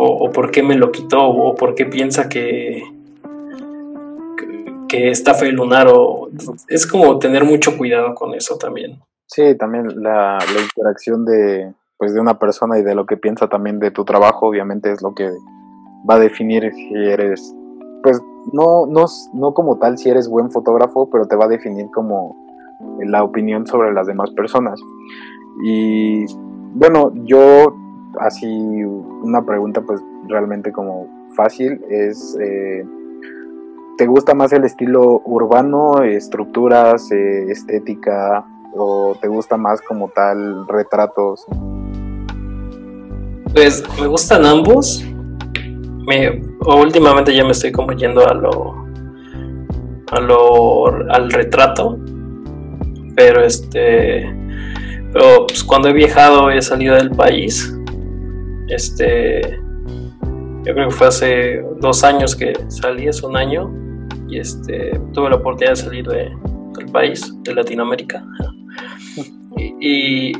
[0.00, 2.84] O, por qué me lo quitó, o por qué piensa que,
[4.88, 6.28] que está fe lunar o
[6.68, 9.00] es como tener mucho cuidado con eso también.
[9.26, 13.80] Sí, también la, interacción de pues de una persona y de lo que piensa también
[13.80, 15.28] de tu trabajo obviamente es lo que
[16.08, 17.52] va a definir si eres
[18.04, 18.22] pues
[18.52, 22.47] no no no como tal si eres buen fotógrafo, pero te va a definir como
[23.04, 24.80] la opinión sobre las demás personas.
[25.64, 26.24] Y
[26.74, 27.74] bueno, yo
[28.20, 32.84] así una pregunta pues realmente como fácil es eh,
[33.98, 40.68] ¿Te gusta más el estilo urbano, estructuras, eh, estética, o te gusta más como tal
[40.68, 41.44] retratos?
[43.52, 45.04] Pues me gustan ambos.
[46.06, 48.86] Me, últimamente ya me estoy como yendo a lo,
[50.12, 51.98] a lo al retrato.
[53.18, 54.32] Pero este,
[55.12, 57.76] pero pues cuando he viajado he salido del país.
[58.68, 59.40] Este,
[60.64, 63.74] yo creo que fue hace dos años que salí, es un año
[64.28, 66.30] y este, tuve la oportunidad de salir de,
[66.76, 68.24] del país, de Latinoamérica.
[69.80, 70.32] Y,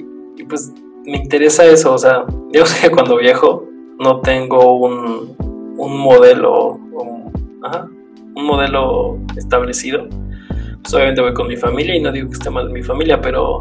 [0.49, 0.73] pues
[1.05, 3.67] me interesa eso, o sea, yo sé que cuando viajo
[3.99, 5.35] no tengo un,
[5.77, 7.33] un modelo, un,
[8.37, 10.09] un modelo establecido.
[10.89, 13.59] Pues obviamente voy con mi familia y no digo que esté mal mi familia, pero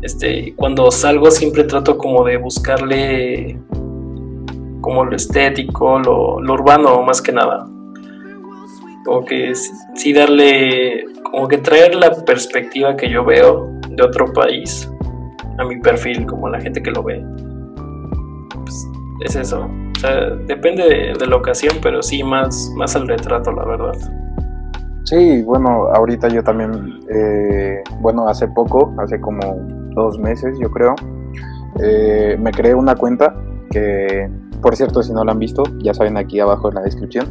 [0.00, 3.58] este, cuando salgo siempre trato como de buscarle
[4.80, 7.66] como lo estético, lo, urbano más que nada
[9.04, 14.90] como que sí darle, como que traer la perspectiva que yo veo de otro país
[15.58, 17.22] a mi perfil, como la gente que lo ve.
[18.54, 18.88] Pues,
[19.26, 19.68] es eso.
[19.94, 24.21] O sea, depende de, la ocasión, pero sí más, más al retrato, la verdad.
[25.04, 29.40] Sí, bueno, ahorita yo también, eh, bueno, hace poco, hace como
[29.94, 30.94] dos meses yo creo,
[31.82, 33.34] eh, me creé una cuenta
[33.70, 37.26] que, por cierto, si no la han visto, ya saben aquí abajo en la descripción.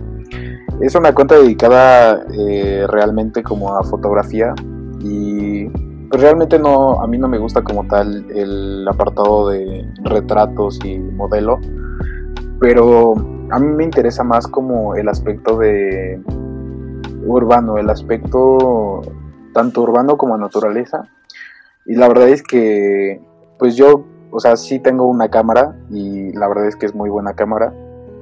[0.81, 4.53] Es una cuenta dedicada eh, realmente como a fotografía
[4.99, 5.67] y
[6.09, 10.99] pues realmente no, a mí no me gusta como tal el apartado de retratos y
[10.99, 11.59] modelo,
[12.59, 13.13] pero
[13.51, 16.21] a mí me interesa más como el aspecto de
[17.25, 19.01] urbano, el aspecto
[19.53, 21.09] tanto urbano como naturaleza.
[21.85, 23.21] Y la verdad es que,
[23.57, 27.09] pues yo, o sea, sí tengo una cámara y la verdad es que es muy
[27.09, 27.73] buena cámara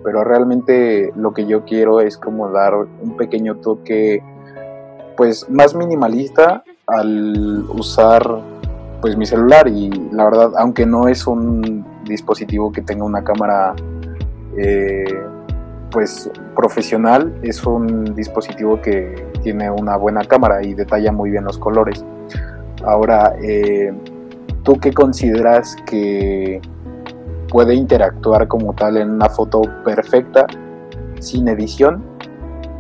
[0.04, 4.24] pero realmente lo que yo quiero es como dar un pequeño toque
[5.18, 8.24] pues más minimalista al usar
[9.02, 13.76] pues mi celular y la verdad aunque no es un dispositivo que tenga una cámara
[14.58, 15.22] eh,
[15.92, 21.58] pues profesional es un dispositivo que tiene una buena cámara y detalla muy bien los
[21.58, 22.04] colores.
[22.86, 23.92] Ahora, eh,
[24.64, 26.62] ¿tú qué consideras que
[27.50, 30.46] puede interactuar como tal en una foto perfecta,
[31.20, 32.04] sin edición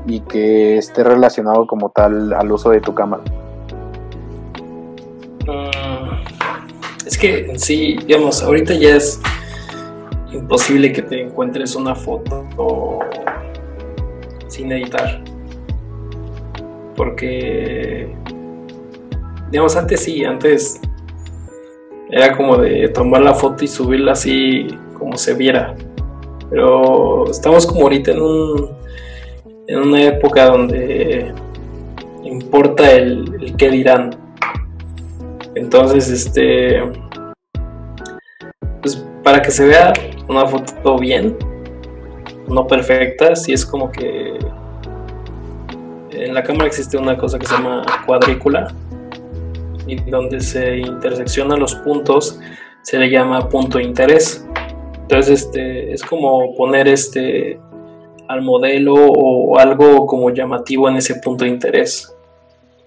[0.05, 3.23] y que esté relacionado como tal al uso de tu cámara?
[5.47, 9.19] Mm, es que sí, digamos, ahorita ya es
[10.31, 12.99] imposible que te encuentres una foto
[14.49, 15.23] sin editar.
[16.97, 18.13] Porque,
[19.49, 20.81] digamos, antes sí, antes
[22.11, 25.75] era como de tomar la foto y subirla así como se viera.
[26.49, 28.71] Pero estamos como ahorita en un
[29.67, 31.31] en una época donde
[32.25, 34.09] importa el, el qué dirán.
[35.55, 36.81] Entonces, este
[39.23, 39.93] para que se vea
[40.27, 41.37] una foto bien,
[42.47, 44.37] no perfecta, si es como que
[46.11, 48.73] en la cámara existe una cosa que se llama cuadrícula
[49.87, 52.39] y donde se interseccionan los puntos
[52.81, 54.45] se le llama punto de interés.
[55.01, 57.59] Entonces este es como poner este
[58.27, 62.15] al modelo o algo como llamativo en ese punto de interés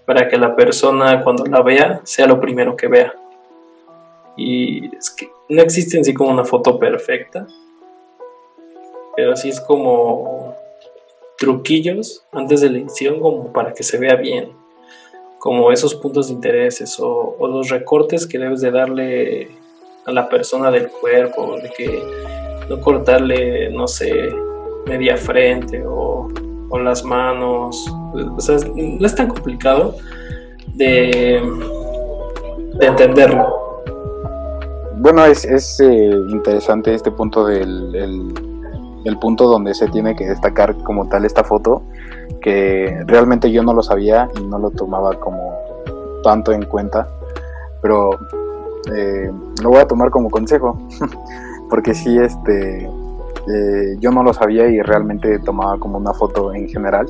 [0.06, 3.12] para que la persona cuando la vea sea lo primero que vea.
[4.36, 7.46] Y es que no existe en sí como una foto perfecta,
[9.16, 10.54] pero sí es como
[11.38, 14.52] truquillos antes de la edición como para que se vea bien,
[15.38, 19.50] como esos puntos de interés o, los recortes que debes de darle
[20.06, 22.02] a la persona del cuerpo, de que
[22.68, 24.30] no cortarle, no sé,
[24.86, 26.28] media frente o,
[26.70, 29.96] o las manos, o sea, no es tan complicado
[30.74, 31.42] de
[32.80, 33.71] entenderlo
[35.02, 37.92] bueno, es, eh, interesante este punto del
[39.04, 41.82] el, punto donde se tiene que destacar como tal esta foto,
[42.40, 45.58] que realmente yo no lo sabía y no lo tomaba como
[46.22, 47.08] tanto en cuenta,
[47.80, 48.10] pero
[48.94, 49.28] eh,
[49.60, 50.78] lo voy a tomar como consejo,
[51.68, 56.68] porque sí, este, eh, yo no lo sabía y realmente tomaba como una foto en
[56.68, 57.08] general.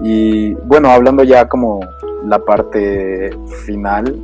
[0.00, 1.80] Y bueno, hablando ya como
[2.24, 3.30] la parte
[3.66, 4.16] final,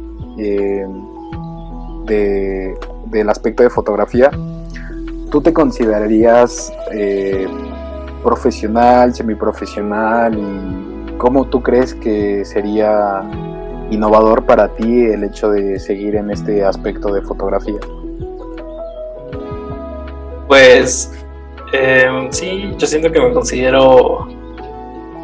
[2.09, 4.31] del aspecto de fotografía,
[5.31, 7.47] ¿tú te considerarías eh,
[8.23, 13.23] profesional, semiprofesional y cómo tú crees que sería
[13.91, 17.81] innovador para ti el hecho de seguir en este aspecto de fotografía?
[20.47, 21.13] Pues
[21.73, 24.27] em, sí, yo siento que me considero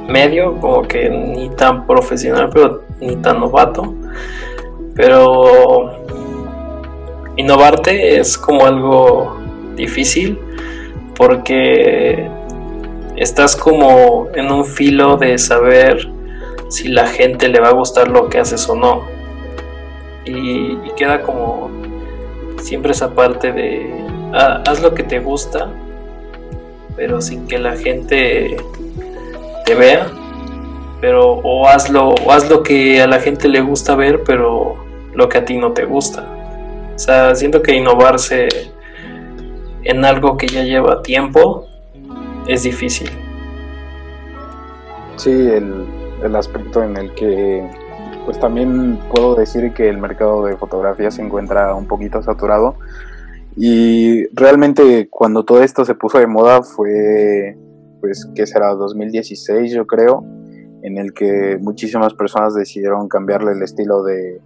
[0.08, 3.94] medio, como que ni tan profesional, pero ni tan novato.
[4.94, 6.03] Pero
[7.36, 9.40] innovarte es como algo
[9.76, 10.38] difícil
[11.16, 12.28] porque
[13.16, 16.10] estás como en un filo de saber
[16.68, 19.04] si la gente le va a gustar lo que haces o no.
[20.24, 21.70] Y, queda como
[22.62, 23.92] siempre esa parte de
[24.32, 25.68] ah, haz lo que te gusta,
[26.96, 28.56] pero sin que la gente
[29.64, 30.06] te vea.
[31.00, 34.76] Pero o hazlo, o haz lo que a la gente le gusta ver, pero
[35.12, 36.33] lo que a ti no te gusta.
[36.94, 38.48] O sea, siento que innovarse
[39.82, 41.66] en algo que ya lleva tiempo
[42.46, 43.10] es difícil.
[45.16, 47.62] Sí, el, aspecto en el que
[48.24, 52.76] pues también puedo decir que el mercado de fotografía se encuentra un poquito saturado
[53.56, 57.58] y realmente cuando todo esto se puso de moda fue
[58.00, 60.24] pues que será 2016 yo creo
[60.82, 64.40] en el que muchísimas personas decidieron cambiarle el estilo de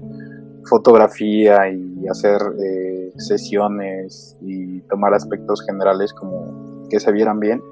[0.69, 7.63] fotografía y hacer eh, sesiones y tomar aspectos generales como que se vieran bien.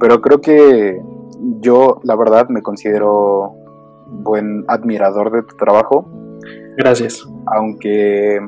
[0.00, 1.00] Pero creo que
[1.60, 3.54] yo, la verdad, me considero
[4.10, 6.06] buen admirador de tu trabajo.
[6.76, 7.26] Gracias.
[7.46, 8.40] Aunque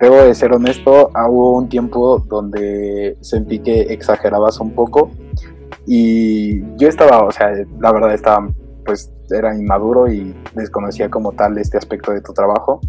[0.00, 5.10] debo de ser honesto, hubo un tiempo donde sentí que exagerabas un poco
[5.86, 8.48] y yo estaba, o sea, la verdad estaba
[8.84, 12.80] pues era inmaduro y desconocía como tal este aspecto de tu trabajo.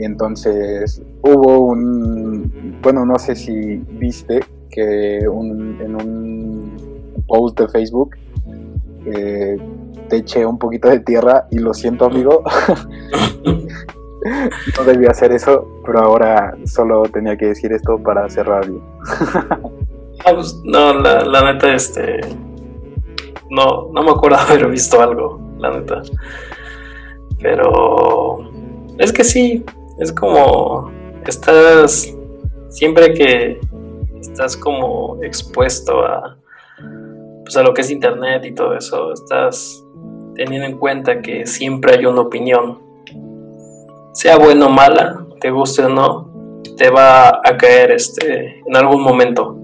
[0.00, 4.40] Y entonces hubo un, bueno, no sé si viste
[4.70, 8.16] que en un post de Facebook
[9.04, 9.58] eh,
[10.08, 12.42] te eché un poquito de tierra y lo siento amigo.
[14.78, 18.64] no debía hacer eso, pero ahora solo tenía que decir esto para cerrar
[19.34, 19.60] ah,
[20.32, 22.20] pues, no, la, la neta, este,
[23.50, 26.00] no, no me acuerdo haber visto algo, la neta.
[27.42, 28.50] Pero
[28.96, 29.62] es que sí,
[30.00, 30.90] es como
[31.26, 32.12] estás
[32.68, 33.60] siempre que
[34.20, 36.36] estás como expuesto a,
[37.44, 39.84] pues a lo que es internet y todo eso, estás
[40.34, 42.78] teniendo en cuenta que siempre hay una opinión,
[44.12, 46.30] sea buena o mala, te guste o no,
[46.76, 49.56] te va a caer este en algún momento.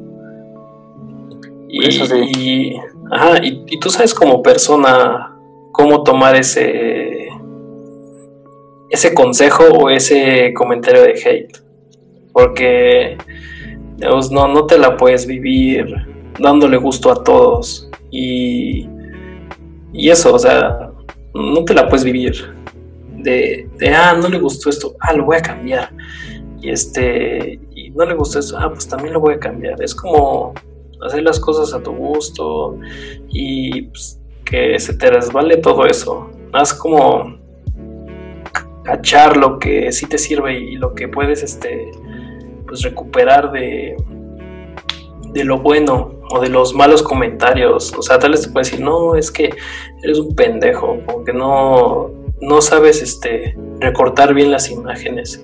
[1.68, 1.89] Y,
[2.39, 2.76] y,
[3.11, 5.34] ajá, y, tú sabes como persona
[5.72, 7.15] cómo tomar ese
[8.91, 11.59] ese consejo o ese comentario de hate.
[12.32, 13.16] Porque
[14.30, 15.87] no, no te la puedes vivir
[16.39, 17.89] dándole gusto a todos.
[18.11, 18.89] Y,
[19.93, 20.91] y eso, o sea,
[21.34, 22.55] no te la puedes vivir.
[23.16, 25.93] De, de, ah, no le gustó esto, ah, lo voy a cambiar.
[26.61, 29.82] Y este, y no le gustó esto, ah, pues también lo voy a cambiar.
[29.82, 30.55] Es como
[31.05, 32.78] hacer las cosas a tu gusto
[33.28, 36.30] y pues, que se te resbale todo eso.
[36.53, 37.36] Más como
[38.87, 41.91] cachar lo que sí te sirve y lo que puedes este
[42.66, 43.97] pues recuperar de
[45.37, 47.93] de lo bueno o de los malos comentarios.
[47.97, 49.55] O sea, tal vez te puede decir, no, es que
[50.03, 52.11] eres un pendejo, como que no,
[52.41, 55.43] no sabes este, recortar bien las imágenes.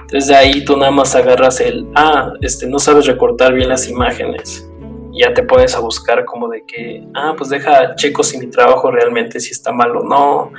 [0.00, 3.88] Entonces de ahí tú nada más agarras el, ah, este, no sabes recortar bien las
[3.88, 4.70] imágenes.
[5.12, 8.46] Y ya te pones a buscar como de que, ah, pues deja checo si mi
[8.46, 10.52] trabajo realmente si está mal o no.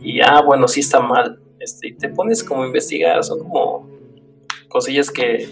[0.00, 1.38] Y ah, bueno, sí está mal.
[1.68, 3.86] Este, y te pones como a investigar, son como
[4.68, 5.46] cosillas que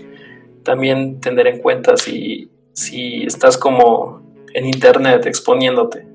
[0.62, 4.23] también tener en cuenta si, si estás como
[4.55, 6.09] en internet exponiéndote.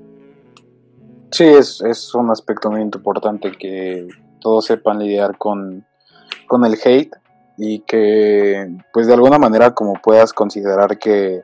[1.31, 4.07] Sí, es, es un aspecto muy importante que
[4.39, 5.85] todos sepan lidiar con,
[6.47, 7.13] con el hate
[7.57, 11.43] y que pues de alguna manera como puedas considerar que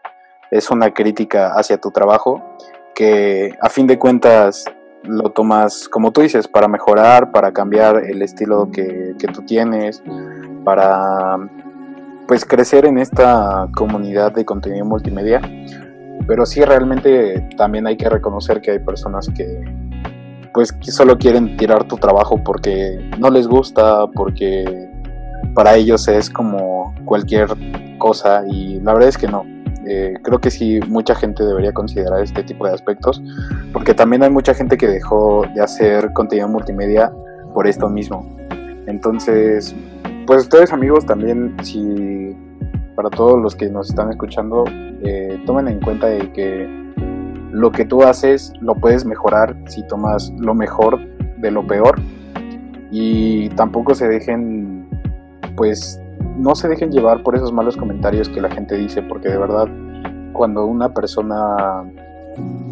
[0.50, 2.42] es una crítica hacia tu trabajo,
[2.96, 4.66] que a fin de cuentas
[5.08, 10.04] lo tomas, como tú dices, para mejorar, para cambiar el estilo que, que tú tienes,
[10.64, 11.38] para
[12.28, 15.42] pues crecer en esta comunidad de contenido multimedia.
[16.28, 19.64] Pero sí realmente también hay que reconocer que hay personas que
[20.54, 24.90] pues solo quieren tirar tu trabajo porque no les gusta, porque
[25.54, 27.48] para ellos es como cualquier
[27.98, 29.46] cosa y la verdad es que no.
[29.90, 33.22] Eh, creo que sí mucha gente debería considerar este tipo de aspectos
[33.72, 37.12] porque también hay mucha gente que dejó de hacer contenido multimedia
[37.54, 38.28] por esto mismo.
[38.86, 39.74] Entonces,
[40.26, 42.36] pues ustedes amigos también, si
[42.96, 44.66] para todos los que nos están escuchando,
[45.04, 46.68] eh, tomen en cuenta de que
[47.52, 51.00] lo que tú haces lo puedes mejorar si tomas lo mejor
[51.38, 52.00] de lo peor
[52.92, 54.88] y tampoco se dejen,
[55.56, 56.02] pues
[56.38, 59.68] no se dejen llevar por esos malos comentarios que la gente dice, porque de verdad
[60.34, 61.84] cuando una persona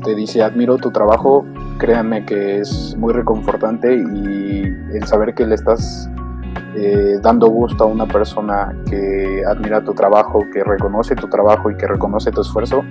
[0.04, 1.46] te dice admiro tu trabajo,
[1.80, 4.64] créanme que es muy reconfortante y
[4.94, 6.10] el saber que le estás
[6.78, 11.78] eh, dando gusto a una persona que admira tu trabajo, que reconoce tu trabajo y
[11.78, 12.84] que reconoce tu esfuerzo,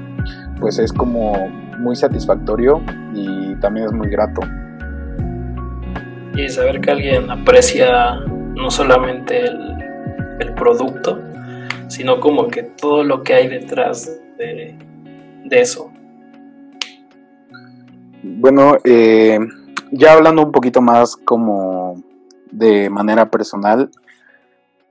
[0.58, 1.48] pues es como
[1.78, 2.80] muy satisfactorio
[3.12, 4.40] y también es muy grato.
[6.34, 8.16] Y saber que alguien aprecia
[8.54, 9.73] no solamente el,
[10.56, 11.18] producto,
[11.88, 14.76] sino como que todo lo que hay detrás de,
[15.50, 15.90] eso.
[18.22, 19.38] Bueno, eh,
[19.92, 22.02] ya hablando un poquito más como
[22.50, 23.90] de manera personal,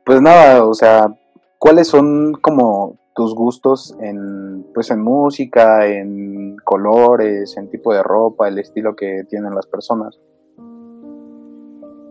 [0.05, 1.13] pues nada, o sea,
[1.57, 8.47] ¿cuáles son como tus gustos en pues en música, en colores, en tipo de ropa,
[8.47, 10.19] el estilo que tienen las personas?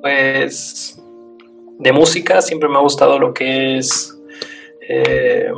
[0.00, 1.01] Pues
[1.78, 4.16] de música siempre me ha gustado lo que es
[4.88, 5.50] eh,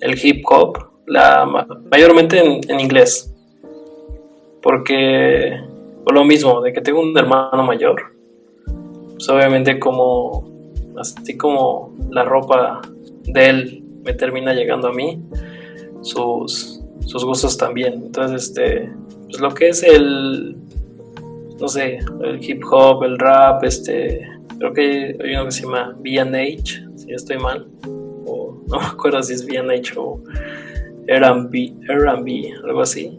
[0.00, 1.46] el hip hop, la,
[1.90, 3.34] mayormente en, inglés,
[4.62, 5.60] porque
[6.04, 8.02] por lo mismo, de que tengo un hermano mayor,
[9.14, 10.48] pues obviamente como
[10.98, 12.80] así como la ropa
[13.24, 15.20] de él me termina llegando a mí,
[16.00, 17.94] sus, sus gustos también.
[17.94, 18.90] Entonces, este,
[19.26, 20.56] pues lo que es el,
[21.60, 24.26] no sé, el hip hop, el rap, este,
[24.58, 27.68] creo que hay uno que se llama B&H, si estoy mal,
[28.26, 30.20] o no me acuerdo si es B&H o
[31.06, 33.18] R&B, R&B, algo así.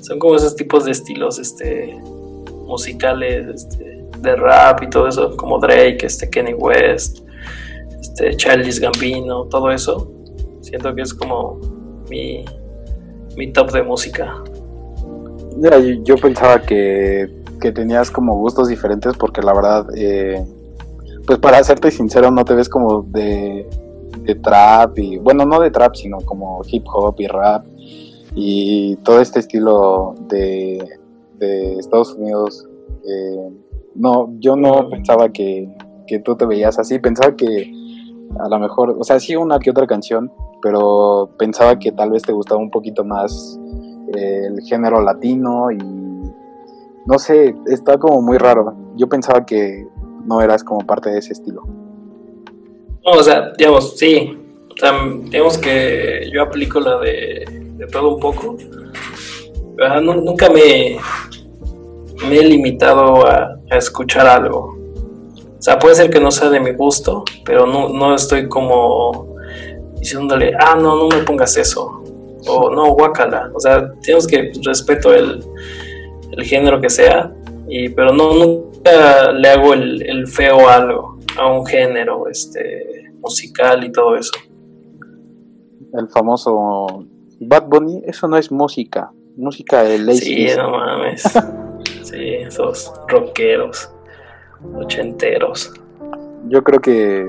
[0.00, 1.96] Son como esos tipos de estilos, este,
[2.66, 7.20] musicales, este, de rap y todo eso, como Drake, este Kenny West,
[8.00, 10.10] este Charles Gambino, todo eso,
[10.60, 11.60] siento que es como
[12.10, 12.44] mi,
[13.36, 14.42] mi top de música.
[16.04, 17.28] yo, pensaba que,
[17.60, 20.44] que, tenías como gustos diferentes porque la verdad, eh,
[21.28, 23.68] pues para serte sincero, no te ves como de,
[24.22, 27.66] de trap y, bueno, no de trap, sino como hip hop y rap
[28.34, 30.82] y todo este estilo de,
[31.38, 32.66] de Estados Unidos.
[33.06, 33.50] Eh,
[33.94, 35.68] no, yo no pensaba que,
[36.24, 37.70] tú te veías así, pensaba que
[38.40, 42.22] a lo mejor, o sea, sí una que otra canción, pero pensaba que tal vez
[42.22, 43.60] te gustaba un poquito más
[44.14, 48.74] el género latino y no sé, está como muy raro.
[48.96, 49.86] Yo pensaba que
[50.26, 51.62] no eras como parte de ese estilo.
[53.04, 54.38] No, o sea, digamos, sí.
[54.70, 57.44] O digamos que yo aplico la de,
[57.90, 58.56] todo un poco.
[59.76, 60.98] Pero nunca me,
[62.28, 64.76] me he limitado a, escuchar algo.
[65.58, 69.34] O sea, puede ser que no sea de mi gusto, pero no, no estoy como
[69.98, 72.02] diciéndole, ah, no, no me pongas eso.
[72.46, 73.50] O no, guácala.
[73.54, 75.44] O sea, tenemos que respeto el,
[76.32, 77.32] el género que sea,
[77.68, 83.10] y, pero no, nunca le hago el, el feo a algo, a un género este,
[83.20, 84.32] musical y todo eso.
[85.92, 87.06] El famoso
[87.40, 90.48] Bad Bunny, eso no es música, música de Lazy.
[90.48, 91.22] Sí, no mames.
[92.02, 93.90] sí, esos rockeros,
[94.74, 95.72] ochenteros.
[96.48, 97.26] Yo creo que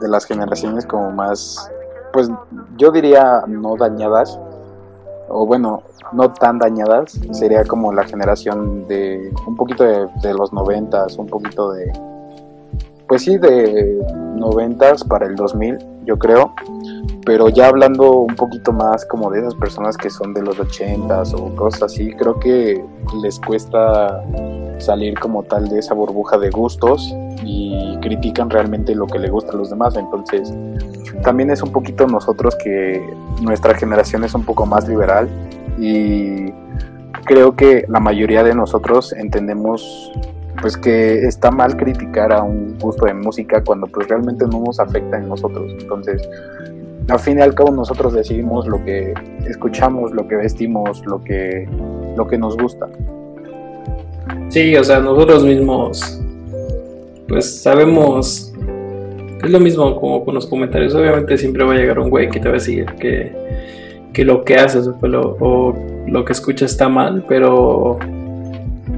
[0.00, 1.70] de las generaciones como más,
[2.12, 2.28] pues
[2.76, 4.38] yo diría no dañadas,
[5.28, 11.16] o bueno, no tan dañadas, sería como la generación de un poquito de, los noventas,
[11.16, 11.92] un poquito de,
[13.08, 13.98] pues sí, de
[14.36, 16.54] noventas para el 2000, yo creo,
[17.24, 21.32] pero ya hablando un poquito más como de esas personas que son de los ochentas
[21.34, 22.84] o cosas así, creo que
[23.22, 24.22] les cuesta
[24.82, 27.14] salir como tal de esa burbuja de gustos
[27.44, 30.52] y critican realmente lo que le gusta a los demás, entonces
[31.22, 33.00] también es un poquito nosotros que
[33.42, 35.28] nuestra generación es un poco más liberal
[35.78, 36.52] y
[37.24, 40.12] creo que la mayoría de nosotros entendemos
[40.60, 44.78] pues que está mal criticar a un gusto de música cuando pues realmente no nos
[44.78, 45.72] afecta en nosotros.
[45.80, 46.28] Entonces,
[47.08, 49.14] al fin y al cabo nosotros decidimos lo que
[49.48, 51.68] escuchamos, lo que vestimos, lo que
[52.16, 52.86] lo que nos gusta.
[54.52, 56.20] Sí, o sea, nosotros mismos
[57.26, 58.52] pues sabemos
[59.42, 60.94] es lo mismo como con los comentarios.
[60.94, 63.32] Obviamente siempre va a llegar un güey que te va a decir que
[64.12, 65.74] que lo que haces o
[66.06, 67.98] lo, que escuchas está mal, pero, o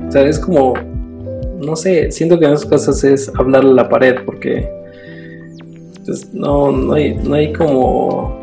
[0.09, 0.75] sea, es como,
[1.61, 4.69] no sé, siento que en esas cosas es hablarle a la pared, porque
[6.05, 8.37] pues, no, no, hay, no hay como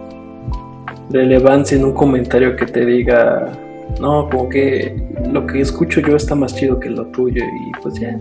[1.09, 3.51] relevancia en un comentario que te diga,
[3.99, 4.95] no, como que
[5.31, 8.17] lo que escucho yo está más chido que lo tuyo, y pues ya,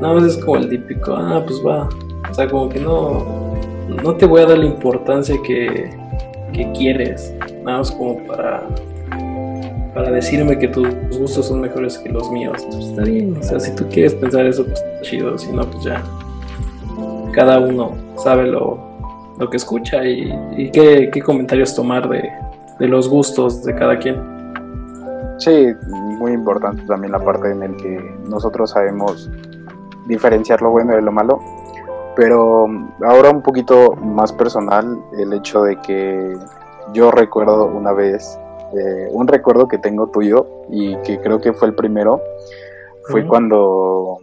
[0.00, 1.88] nada más es como el típico, ah, pues va,
[2.30, 3.54] o sea, como que no,
[4.02, 5.90] no te voy a dar la importancia que
[6.52, 7.34] que quieres,
[7.64, 8.66] nada más como para,
[9.94, 10.88] para decirme que tus
[11.18, 12.66] gustos son mejores que los míos.
[12.70, 15.62] Pues está bien, o sea, si tú quieres pensar eso, pues está chido, si no,
[15.62, 16.02] pues ya.
[17.32, 18.78] Cada uno sabe lo,
[19.38, 22.28] lo que escucha y, qué, comentarios tomar de,
[22.78, 24.39] de los gustos de cada quien.
[25.40, 29.28] Sí, muy importante también la parte en la que nosotros sabemos
[30.06, 31.40] diferenciar lo bueno de lo malo
[32.20, 32.66] pero
[33.02, 36.36] ahora un poquito más personal, el hecho de que
[36.92, 38.38] yo recuerdo una vez,
[38.76, 42.20] eh, un recuerdo que tengo tuyo y que creo que fue el primero,
[43.08, 44.18] fue cuando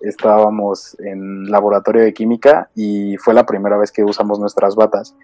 [0.00, 5.14] estábamos en laboratorio de química y fue la primera vez que usamos nuestras batas.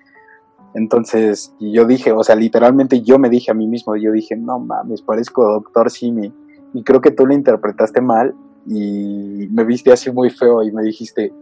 [0.74, 4.58] Entonces yo dije, o sea, literalmente yo me dije a mí mismo, yo dije, no
[4.58, 6.32] mames, parezco doctor Simi.
[6.72, 8.34] Y creo que tú lo interpretaste mal
[8.66, 11.32] y me viste así muy feo y me dijiste,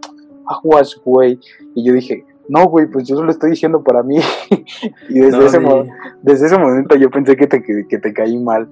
[0.47, 1.39] aguas, güey.
[1.75, 4.17] Y yo dije, no, güey, pues yo solo estoy diciendo para mí.
[5.09, 5.61] y desde, ese
[6.23, 8.69] desde ese momento yo pensé que te, que, te caí mal.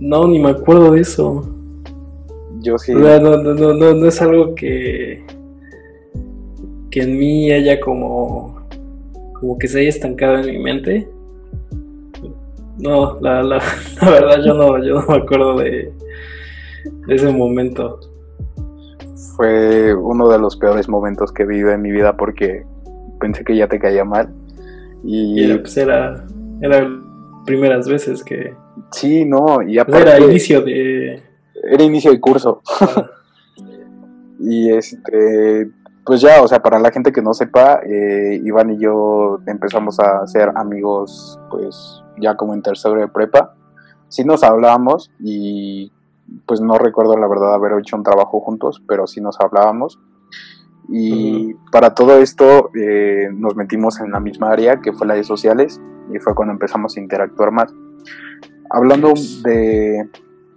[0.00, 1.48] No, ni me acuerdo de eso.
[2.60, 2.92] Yo sí.
[2.92, 5.24] No, no, no, no, no es algo que,
[6.90, 8.63] que en mí haya como,
[9.44, 11.06] como que se haya estancado en mi mente.
[12.78, 13.62] No, la, la,
[14.02, 15.92] la verdad yo no, yo no me acuerdo de,
[17.06, 18.00] de ese momento
[19.36, 22.64] fue uno de los peores momentos que he vivido en mi vida porque
[23.20, 24.32] pensé que ya te caía mal.
[25.02, 26.24] Y, pues era,
[26.62, 26.88] era
[27.44, 28.54] primeras veces que...
[28.92, 30.02] Sí, no, y pues aparte...
[30.02, 31.22] Era inicio de...
[31.70, 32.62] Era inicio de curso.
[32.80, 33.10] Ah.
[34.40, 35.68] y este,
[36.04, 39.98] pues ya, o sea, para la gente que no sepa, eh, Iván y yo empezamos
[40.00, 43.54] a ser amigos, pues ya como en tercero de prepa.
[44.08, 45.90] Sí nos hablábamos y
[46.46, 49.98] pues no recuerdo la verdad haber hecho un trabajo juntos, pero sí nos hablábamos.
[50.90, 55.24] Y para todo esto eh, nos metimos en la misma área que fue la de
[55.24, 55.80] sociales
[56.12, 57.72] y fue cuando empezamos a interactuar más.
[58.68, 60.06] Hablando de,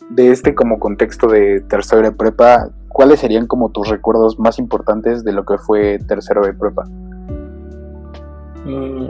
[0.10, 5.24] de este como contexto de tercero de prepa, ¿cuáles serían como tus recuerdos más importantes
[5.24, 6.84] de lo que fue tercero de prepa?
[8.66, 9.10] Mm,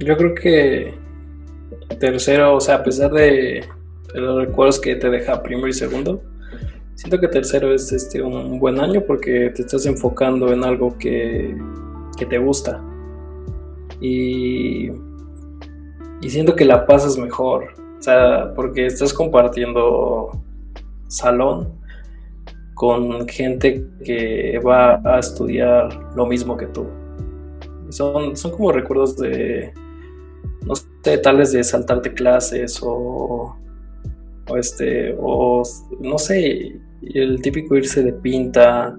[0.00, 0.98] yo creo que
[2.00, 3.64] tercero, o sea, a pesar de
[4.14, 6.20] los recuerdos que te deja primero y segundo.
[6.96, 11.56] Siento que tercero es este, un buen año porque te estás enfocando en algo que,
[12.18, 12.82] que te gusta.
[14.00, 14.90] Y,
[16.20, 17.68] y siento que la pasas mejor.
[17.96, 20.32] O sea, porque estás compartiendo
[21.06, 21.79] salón
[22.80, 26.86] con gente que va a estudiar lo mismo que tú.
[27.90, 29.70] Son, son como recuerdos de,
[30.64, 33.54] no sé, tal vez de saltarte clases o,
[34.48, 35.62] o este, o
[36.00, 38.98] no sé, el típico irse de pinta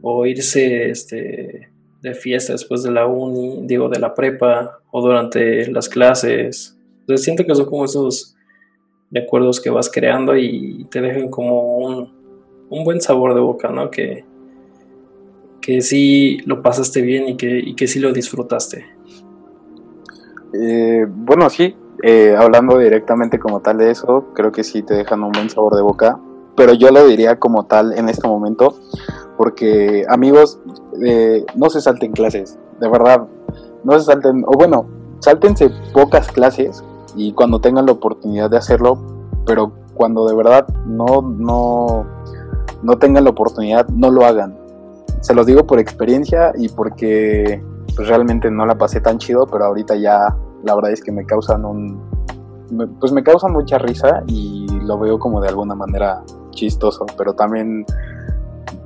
[0.00, 1.72] o irse este,
[2.02, 6.78] de fiesta después de la uni, digo, de la prepa o durante las clases.
[7.16, 8.36] Siento que son como esos
[9.10, 12.21] recuerdos que vas creando y te dejan como un,
[12.72, 13.90] un buen sabor de boca, ¿no?
[13.90, 14.24] Que,
[15.60, 18.86] que sí lo pasaste bien y que, y que sí lo disfrutaste.
[20.54, 25.22] Eh, bueno, sí, eh, hablando directamente como tal de eso, creo que sí te dejan
[25.22, 26.18] un buen sabor de boca,
[26.56, 28.74] pero yo lo diría como tal en este momento,
[29.36, 30.58] porque amigos,
[31.04, 33.26] eh, no se salten clases, de verdad,
[33.84, 34.86] no se salten, o bueno,
[35.20, 36.82] sáltense pocas clases
[37.16, 38.98] y cuando tengan la oportunidad de hacerlo,
[39.46, 42.06] pero cuando de verdad no, no,
[42.82, 44.56] no tengan la oportunidad, no lo hagan.
[45.20, 47.62] Se los digo por experiencia y porque
[47.94, 51.24] pues, realmente no la pasé tan chido, pero ahorita ya la verdad es que me
[51.24, 52.00] causan un,
[53.00, 57.84] pues me causan mucha risa y lo veo como de alguna manera chistoso, pero también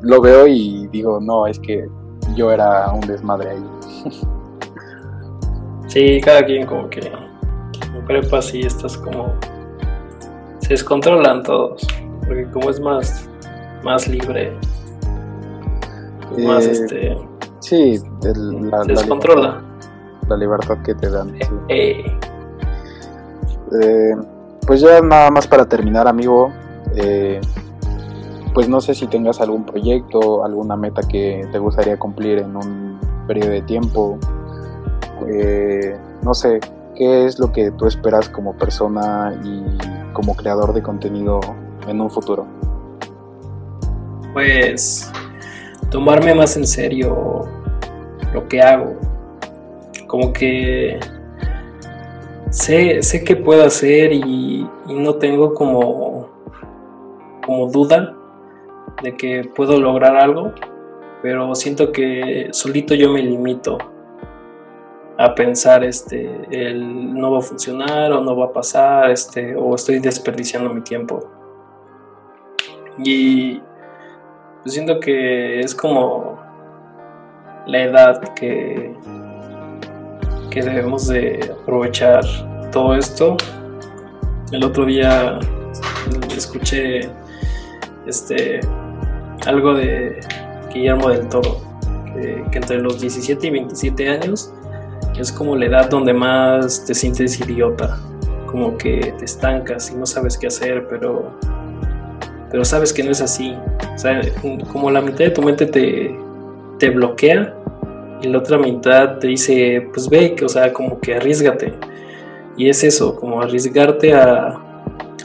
[0.03, 1.88] lo veo y digo, no, es que
[2.34, 3.64] yo era un desmadre ahí.
[5.88, 9.32] Sí, cada quien como que en prepa estás como
[10.59, 11.86] se descontrolan todos,
[12.26, 13.30] porque como es más
[13.87, 14.53] más libre,
[16.45, 17.18] más eh, este
[17.61, 19.62] sí, la, descontrola.
[20.28, 21.37] La libertad, que te dan.
[21.68, 22.05] Eh.
[23.80, 24.16] Eh,
[24.66, 26.53] pues ya nada más para terminar, amigo.
[28.55, 32.99] Pues no sé si tengas algún proyecto, alguna meta que te gustaría cumplir en un
[33.28, 34.18] periodo de tiempo.
[36.22, 36.59] No sé,
[36.97, 39.62] ¿qué es lo que tú esperas como persona y
[40.12, 41.39] como creador de contenido
[41.87, 42.47] en un futuro?
[44.37, 45.11] Pues
[45.91, 47.49] tomarme más en serio
[48.34, 48.95] lo que hago.
[50.07, 51.01] Como que
[52.51, 56.28] sé, sé que puedo hacer y, no tengo como,
[57.47, 58.14] como duda
[59.03, 60.53] de que puedo lograr algo,
[61.22, 63.78] pero siento que solito yo me limito
[65.16, 69.74] a pensar este el no va a funcionar o no va a pasar este o
[69.74, 71.26] estoy desperdiciando mi tiempo
[72.99, 73.62] y
[74.66, 76.40] pues siento que es como
[77.68, 78.92] la edad que
[80.50, 82.24] que debemos de aprovechar
[82.72, 83.36] todo esto.
[84.50, 85.38] El otro día
[86.36, 87.08] escuché
[88.08, 88.58] este
[89.46, 90.18] algo de
[90.74, 91.60] Guillermo del Toro,
[92.12, 94.52] que, entre los 17 y 27 años
[95.16, 98.00] es como la edad donde más te sientes idiota,
[98.50, 101.38] como que te estancas y no sabes qué hacer, pero,
[102.51, 103.55] pero sabes que no es así.
[103.94, 104.20] O sea,
[104.72, 106.16] como la mitad de tu mente te,
[106.78, 107.55] te bloquea
[108.22, 111.74] y la otra mitad te dice, pues ve, o sea, como que arriesgate.
[112.57, 114.62] Y es eso, como arriesgarte a,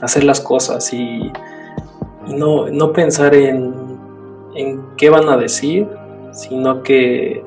[0.01, 1.31] hacer las cosas y,
[2.27, 3.91] no, no pensar en
[4.55, 5.87] en qué van a decir,
[6.31, 7.43] sino que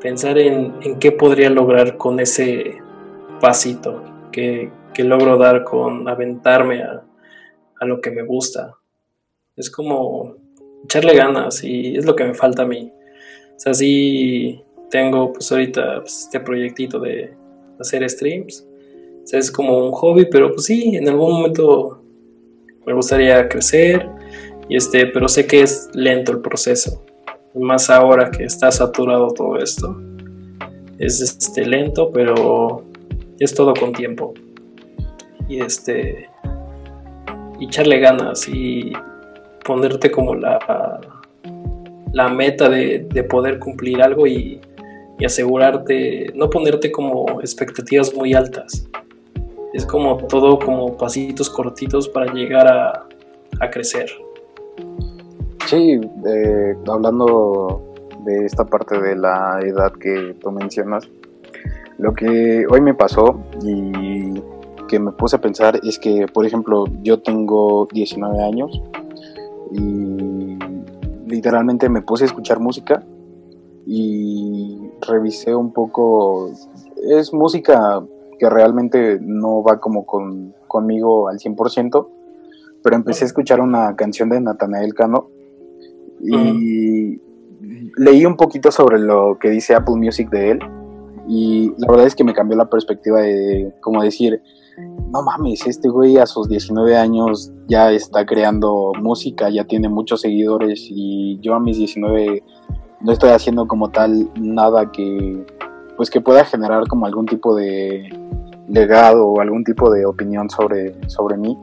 [0.00, 2.78] pensar en, qué podría lograr con ese
[3.40, 4.02] pasito
[4.32, 7.02] que, logro dar con aventarme a,
[7.86, 8.76] lo que me gusta.
[9.56, 10.36] Es como
[10.84, 12.92] echarle ganas y es lo que me falta a mí.
[13.56, 17.34] O sea, sí tengo pues ahorita pues, este proyectito de
[17.78, 18.66] hacer streams.
[19.22, 22.02] O sea, es como un hobby, pero pues sí, en algún momento
[22.86, 24.08] me gustaría crecer
[24.68, 27.04] y este, pero sé que es lento el proceso.
[27.54, 30.00] Más ahora que está saturado todo esto.
[30.98, 32.84] Es este lento, pero
[33.38, 34.32] es todo con tiempo.
[35.48, 36.29] Y este
[37.60, 38.92] y echarle ganas y
[39.64, 41.00] ponerte como la,
[42.12, 44.60] la meta de, poder cumplir algo y,
[45.18, 48.88] y, asegurarte, no ponerte como expectativas muy altas.
[49.72, 53.06] Es como todo como pasitos cortitos para llegar a,
[53.60, 54.10] a crecer.
[55.66, 57.94] Sí, eh, hablando
[58.24, 61.08] de esta parte de la edad que tú mencionas,
[61.98, 64.32] lo que hoy me pasó y
[64.90, 68.82] que me puse a pensar es que, por ejemplo, yo tengo 19 años
[69.70, 70.58] y
[71.28, 73.04] literalmente me puse a escuchar música
[73.86, 76.50] y revisé un poco,
[77.08, 78.04] es música
[78.40, 82.08] que realmente no va como con, conmigo al 100%,
[82.82, 85.28] pero empecé a escuchar una canción de Natanael Cano
[86.20, 87.20] y
[87.96, 90.58] leí un poquito sobre lo que dice Apple Music de él
[91.28, 94.42] y la verdad es que me cambió la perspectiva de como decir,
[95.12, 100.20] no mames, este güey a sus 19 años ya está creando música, ya tiene muchos
[100.20, 102.42] seguidores y yo a mis 19
[103.00, 105.44] no estoy haciendo como tal nada que
[105.96, 108.08] pues que pueda generar como algún tipo de
[108.68, 111.58] legado o algún tipo de opinión sobre, sobre mí.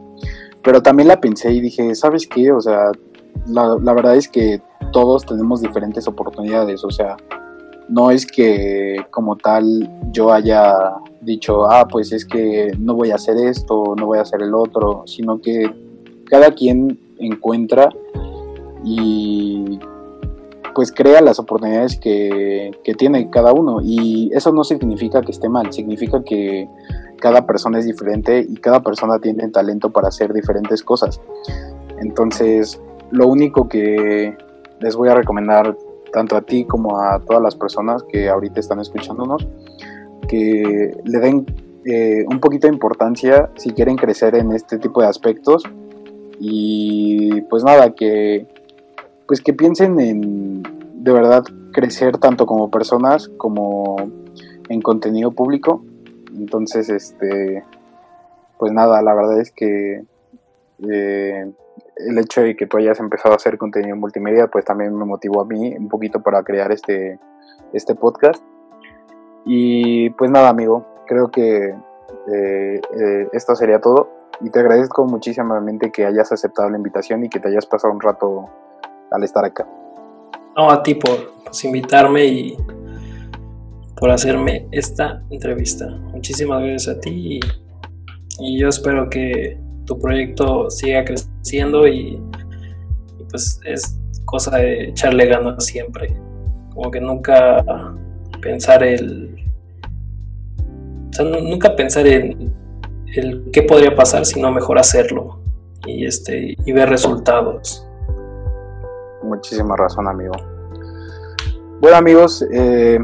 [0.61, 2.51] Pero también la pensé y dije, ¿sabes qué?
[2.51, 2.91] O sea,
[3.47, 7.17] la, la verdad es que todos tenemos diferentes oportunidades, o sea,
[7.89, 13.15] no es que como tal yo haya dicho, ah, pues es que no voy a
[13.15, 15.71] hacer esto, no voy a hacer el otro, sino que
[16.25, 17.89] cada quien encuentra
[18.83, 19.79] y
[20.75, 25.49] pues crea las oportunidades que, que, tiene cada uno y eso no significa que esté
[25.49, 26.69] mal, significa que
[27.19, 31.19] cada persona es diferente y cada persona tiene talento para hacer diferentes cosas.
[31.99, 32.79] Entonces,
[33.09, 34.35] lo único que
[34.79, 35.75] les voy a recomendar
[36.17, 39.47] tanto a ti como a todas las personas que ahorita están escuchándonos,
[40.27, 41.45] que le den
[41.85, 45.61] eh, un poquito de importancia si quieren crecer en este tipo de aspectos
[46.39, 48.47] y pues nada, que
[49.27, 53.97] pues que piensen en de verdad crecer tanto como personas como
[54.69, 55.83] en contenido público.
[56.35, 57.63] Entonces, este,
[58.57, 60.01] pues nada, la verdad es que
[60.89, 61.51] eh,
[61.99, 65.41] el hecho de que tú hayas empezado a hacer contenido multimedia, pues también me motivó
[65.41, 67.19] a mí un poquito para crear este,
[67.73, 68.43] este podcast.
[69.45, 74.09] Y pues nada, amigo, creo que eh, eh, esto sería todo.
[74.41, 78.01] Y te agradezco muchísimamente que hayas aceptado la invitación y que te hayas pasado un
[78.01, 78.49] rato
[79.09, 79.67] al estar acá.
[80.55, 82.57] No, a ti por pues, invitarme y
[83.99, 85.87] por hacerme esta entrevista.
[85.87, 87.39] Muchísimas gracias a ti y,
[88.39, 92.21] y yo espero que tu proyecto siga creciendo y,
[93.31, 96.15] pues es cosa de echarle ganas siempre.
[96.75, 97.63] Como que nunca
[98.41, 99.33] pensar el...
[101.09, 102.53] O sea, nunca pensar en
[103.15, 105.39] el qué podría pasar, sino mejor hacerlo
[105.87, 107.87] y, este, y ver resultados.
[109.23, 110.33] Muchísima razón, amigo.
[111.79, 112.99] Bueno, amigos, eh,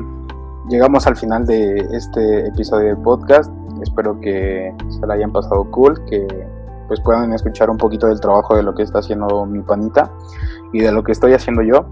[0.69, 3.51] llegamos al final de este episodio de podcast.
[3.81, 6.27] Espero que se la hayan pasado cool, que
[6.87, 10.11] pues puedan escuchar un poquito del trabajo de lo que está haciendo mi panita
[10.71, 11.85] y de lo que estoy haciendo yo.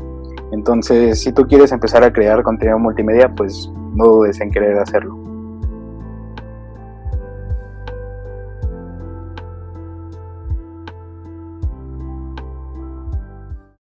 [0.51, 5.20] Entonces, si tú quieres empezar a crear contenido multimedia, pues no dudes en querer hacerlo.